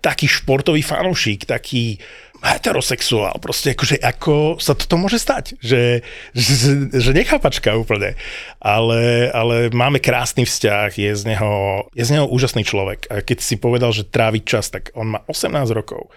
taký 0.05 0.29
športový 0.29 0.85
fanúšik, 0.85 1.49
taký 1.49 1.97
heterosexuál, 2.43 3.39
proste 3.39 3.71
akože 3.71 4.01
ako 4.01 4.59
sa 4.59 4.75
toto 4.75 4.99
môže 4.99 5.21
stať, 5.21 5.55
že, 5.63 6.03
že, 6.35 6.91
že 6.91 7.11
nechápačka 7.15 7.75
úplne, 7.77 8.19
ale, 8.59 9.31
ale 9.31 9.69
máme 9.71 10.03
krásny 10.03 10.43
vzťah, 10.43 10.89
je 10.91 11.11
z, 11.15 11.23
neho, 11.25 11.85
je 11.95 12.03
z 12.03 12.13
neho 12.19 12.27
úžasný 12.27 12.67
človek. 12.67 13.07
A 13.07 13.23
keď 13.23 13.39
si 13.39 13.55
povedal, 13.55 13.95
že 13.95 14.07
tráviť 14.07 14.43
čas, 14.43 14.67
tak 14.67 14.91
on 14.97 15.15
má 15.15 15.19
18 15.29 15.55
rokov 15.71 16.11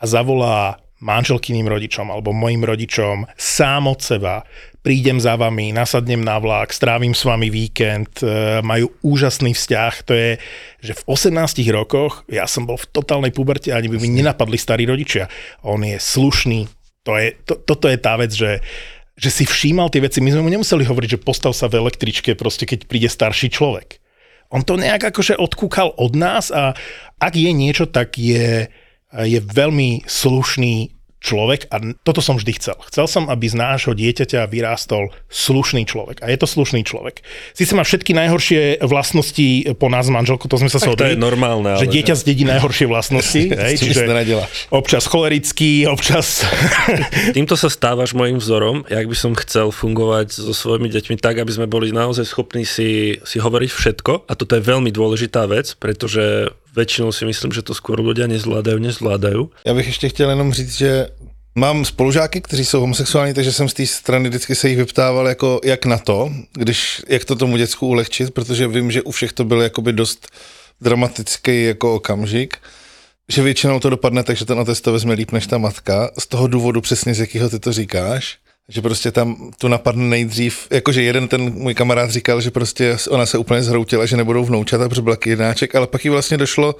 a 0.00 0.04
zavolá 0.08 0.80
manželkyným 1.00 1.64
rodičom 1.64 2.12
alebo 2.12 2.36
mojim 2.36 2.64
rodičom 2.64 3.24
sám 3.36 3.88
od 3.88 4.00
seba, 4.04 4.44
prídem 4.80 5.20
za 5.20 5.36
vami, 5.36 5.72
nasadnem 5.72 6.20
na 6.20 6.40
vlak, 6.40 6.72
strávim 6.72 7.12
s 7.12 7.24
vami 7.24 7.52
víkend, 7.52 8.24
e, 8.24 8.60
majú 8.64 8.92
úžasný 9.04 9.52
vzťah, 9.52 9.94
to 10.04 10.12
je, 10.16 10.30
že 10.80 10.92
v 10.96 11.02
18 11.08 11.68
rokoch, 11.72 12.24
ja 12.28 12.48
som 12.48 12.64
bol 12.64 12.80
v 12.80 12.88
totálnej 12.88 13.32
puberte, 13.32 13.72
ani 13.72 13.92
by 13.92 13.96
mi 14.00 14.08
nenapadli 14.20 14.56
starí 14.56 14.88
rodičia. 14.88 15.28
On 15.64 15.80
je 15.80 16.00
slušný, 16.00 16.68
to 17.04 17.16
je, 17.16 17.36
to, 17.44 17.60
toto 17.60 17.88
je 17.88 17.98
tá 18.00 18.16
vec, 18.16 18.32
že 18.32 18.60
že 19.20 19.28
si 19.28 19.44
všímal 19.44 19.92
tie 19.92 20.00
veci. 20.00 20.24
My 20.24 20.32
sme 20.32 20.40
mu 20.40 20.48
nemuseli 20.48 20.88
hovoriť, 20.88 21.20
že 21.20 21.20
postav 21.20 21.52
sa 21.52 21.68
v 21.68 21.76
električke, 21.76 22.32
proste 22.32 22.64
keď 22.64 22.88
príde 22.88 23.12
starší 23.12 23.52
človek. 23.52 24.00
On 24.48 24.64
to 24.64 24.80
nejak 24.80 25.12
akože 25.12 25.36
odkúkal 25.36 25.92
od 25.94 26.16
nás 26.16 26.48
a 26.48 26.72
ak 27.20 27.32
je 27.36 27.52
niečo, 27.52 27.84
tak 27.84 28.16
je 28.16 28.72
je 29.14 29.42
veľmi 29.42 30.06
slušný 30.06 31.00
človek 31.20 31.68
a 31.68 31.76
toto 32.00 32.24
som 32.24 32.40
vždy 32.40 32.56
chcel. 32.56 32.76
Chcel 32.88 33.06
som, 33.06 33.24
aby 33.28 33.44
z 33.44 33.60
nášho 33.60 33.92
dieťaťa 33.92 34.48
vyrástol 34.48 35.12
slušný 35.28 35.84
človek. 35.84 36.24
A 36.24 36.32
je 36.32 36.38
to 36.40 36.48
slušný 36.48 36.80
človek. 36.82 37.20
Sice 37.52 37.76
má 37.76 37.84
všetky 37.84 38.16
najhoršie 38.16 38.80
vlastnosti 38.80 39.76
po 39.76 39.92
nás 39.92 40.08
manželku, 40.08 40.48
to 40.48 40.56
sme 40.56 40.72
sa 40.72 40.80
shodli. 40.80 40.96
To 41.04 41.12
je 41.14 41.20
normálne. 41.20 41.76
Ale 41.76 41.84
že 41.84 41.92
dieťa 41.92 42.14
zdedí 42.16 42.48
najhoršie 42.48 42.88
vlastnosti. 42.88 43.40
hej, 43.68 43.76
čiže 43.76 44.08
občas 44.72 45.04
cholerický, 45.04 45.84
občas... 45.86 46.42
Týmto 47.36 47.54
sa 47.54 47.68
stávaš 47.68 48.16
môjim 48.16 48.40
vzorom, 48.40 48.88
jak 48.88 49.04
by 49.04 49.16
som 49.16 49.36
chcel 49.36 49.68
fungovať 49.68 50.32
so 50.32 50.56
svojimi 50.56 50.88
deťmi 50.88 51.20
tak, 51.20 51.36
aby 51.36 51.52
sme 51.52 51.68
boli 51.68 51.92
naozaj 51.92 52.24
schopní 52.24 52.64
si, 52.64 53.20
si 53.28 53.36
hovoriť 53.36 53.70
všetko. 53.70 54.24
A 54.24 54.32
toto 54.32 54.56
je 54.56 54.64
veľmi 54.64 54.88
dôležitá 54.88 55.44
vec, 55.44 55.76
pretože 55.76 56.48
väčšinou 56.74 57.12
si 57.12 57.24
myslím, 57.24 57.52
že 57.52 57.62
to 57.62 57.74
skôr 57.74 58.00
ľudia 58.00 58.26
nezvládajú, 58.26 58.78
nezvládajú. 58.78 59.50
Já 59.66 59.74
bych 59.74 59.86
ještě 59.86 60.08
chtěl 60.08 60.30
jenom 60.30 60.52
říct, 60.52 60.78
že 60.78 61.08
Mám 61.54 61.84
spolužáky, 61.84 62.40
kteří 62.40 62.64
jsou 62.64 62.80
homosexuální, 62.80 63.34
takže 63.34 63.52
jsem 63.52 63.68
z 63.68 63.74
té 63.74 63.86
strany 63.86 64.28
vždycky 64.28 64.54
se 64.54 64.68
jich 64.68 64.78
vyptával, 64.78 65.28
jako 65.28 65.60
jak 65.64 65.86
na 65.86 65.98
to, 65.98 66.32
když, 66.52 67.02
jak 67.08 67.24
to 67.24 67.36
tomu 67.36 67.56
děcku 67.56 67.86
ulehčit, 67.86 68.34
protože 68.34 68.68
vím, 68.68 68.90
že 68.90 69.02
u 69.02 69.10
všech 69.10 69.32
to 69.32 69.44
byl 69.44 69.62
jakoby 69.62 69.92
dost 69.92 70.28
dramatický 70.80 71.64
jako 71.64 71.94
okamžik, 71.94 72.56
že 73.32 73.42
většinou 73.42 73.80
to 73.80 73.90
dopadne 73.90 74.22
tak, 74.22 74.36
že 74.36 74.44
ten 74.44 74.58
otec 74.58 74.80
to 74.80 74.92
vezme 74.92 75.14
líp 75.14 75.32
než 75.32 75.46
ta 75.46 75.58
matka, 75.58 76.10
z 76.18 76.26
toho 76.26 76.46
důvodu 76.46 76.80
přesně, 76.80 77.14
z 77.14 77.20
jakého 77.20 77.48
ty 77.48 77.58
to 77.58 77.72
říkáš, 77.72 78.38
že 78.70 78.82
prostě 78.82 79.10
tam 79.10 79.50
tu 79.58 79.68
napadne 79.68 80.04
nejdřív, 80.04 80.66
jakože 80.70 81.02
jeden 81.02 81.28
ten 81.28 81.52
můj 81.52 81.74
kamarád 81.74 82.10
říkal, 82.10 82.40
že 82.40 82.50
prostě 82.50 82.96
ona 83.10 83.26
se 83.26 83.38
úplně 83.38 83.62
zhroutila, 83.62 84.06
že 84.06 84.16
nebudou 84.16 84.44
vnoučata, 84.44 84.88
protože 84.88 85.02
byl 85.02 85.16
jednáček, 85.26 85.74
ale 85.74 85.86
pak 85.86 86.04
jí 86.04 86.10
vlastně 86.10 86.36
došlo, 86.36 86.74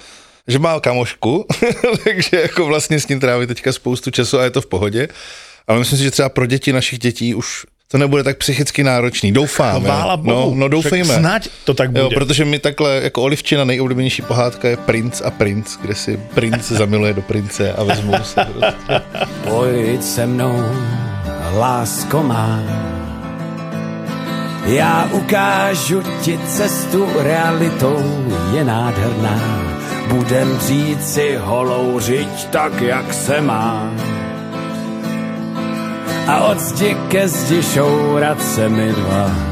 že 0.47 0.59
má 0.59 0.79
kamošku, 0.79 1.45
takže 2.03 2.41
jako 2.41 2.65
vlastně 2.65 2.99
s 2.99 3.07
ním 3.07 3.19
tráví 3.19 3.47
teďka 3.47 3.71
spoustu 3.71 4.11
času 4.11 4.39
a 4.39 4.43
je 4.43 4.49
to 4.49 4.61
v 4.61 4.65
pohodě. 4.65 5.07
Ale 5.67 5.79
myslím 5.79 5.97
si, 5.97 6.03
že 6.03 6.11
třeba 6.11 6.29
pro 6.29 6.45
děti 6.45 6.73
našich 6.73 6.99
dětí 6.99 7.35
už 7.35 7.65
to 7.91 7.97
nebude 7.97 8.23
tak 8.23 8.37
psychicky 8.37 8.83
náročný. 8.83 9.31
Doufám. 9.31 9.83
Chvála 9.83 10.17
Bohu. 10.17 10.49
No, 10.49 10.55
no 10.55 10.67
doufejme. 10.67 11.15
Snať 11.15 11.49
to 11.65 11.73
tak 11.73 11.91
bude. 11.91 12.01
Jo, 12.01 12.09
protože 12.13 12.45
mi 12.45 12.59
takhle, 12.59 12.99
jako 13.03 13.21
Olivčina 13.21 13.63
nejoblíbenější 13.63 14.21
pohádka 14.21 14.67
je 14.67 14.77
Princ 14.77 15.21
a 15.21 15.31
Princ, 15.31 15.77
kde 15.81 15.95
si 15.95 16.19
princ 16.33 16.71
zamiluje 16.71 17.13
do 17.13 17.21
prince 17.21 17.73
a 17.73 17.83
vezmu 17.83 18.13
se 18.23 18.45
prostě. 18.45 19.01
Pojď 19.43 20.03
se 20.03 20.25
mnou, 20.25 20.63
lásko 21.57 22.23
má. 22.23 22.59
Já 24.65 25.09
ukážu 25.11 26.03
ti 26.21 26.39
cestu 26.47 27.07
realitou, 27.19 28.03
je 28.53 28.63
nádherná. 28.63 29.39
Budem 30.07 30.59
si 31.01 31.37
holou 31.37 31.99
žiť 31.99 32.47
tak, 32.49 32.81
jak 32.81 33.13
se 33.13 33.41
má. 33.41 33.91
A 36.27 36.39
od 36.39 36.59
zdi 36.59 36.97
ke 37.07 37.27
zdi 37.27 37.63
šourat 37.63 38.43
se 38.43 38.69
mi 38.69 38.91
dva 38.91 39.51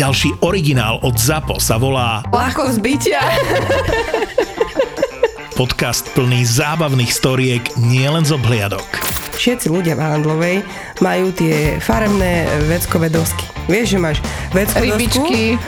Ďalší 0.00 0.40
originál 0.40 0.96
od 1.04 1.20
ZAPO 1.20 1.60
sa 1.60 1.76
volá 1.76 2.24
Ľahko 2.32 2.72
zbytia. 2.72 3.20
podcast 5.52 6.08
plný 6.16 6.40
zábavných 6.40 7.12
storiek 7.12 7.60
nielen 7.76 8.24
z 8.24 8.32
obhliadok. 8.32 8.88
Všetci 9.36 9.68
ľudia 9.68 9.92
v 9.92 10.00
Handlovej 10.00 10.56
majú 11.04 11.36
tie 11.36 11.76
farebné 11.84 12.48
veckové 12.64 13.12
dosky. 13.12 13.44
Vieš, 13.68 13.92
že 13.92 13.98
máš 14.00 14.18
veckové 14.56 14.96
Rybičky. 14.96 15.60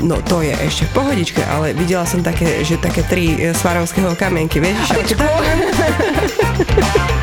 No 0.00 0.16
to 0.24 0.40
je 0.40 0.56
ešte 0.64 0.88
v 0.88 0.92
pohodičke, 0.96 1.44
ale 1.44 1.76
videla 1.76 2.08
som 2.08 2.24
také, 2.24 2.64
že 2.64 2.80
také 2.80 3.04
tri 3.04 3.36
e, 3.36 3.52
svarovského 3.52 4.16
kamienky, 4.16 4.64
vieš? 4.64 4.80
že- 4.96 5.12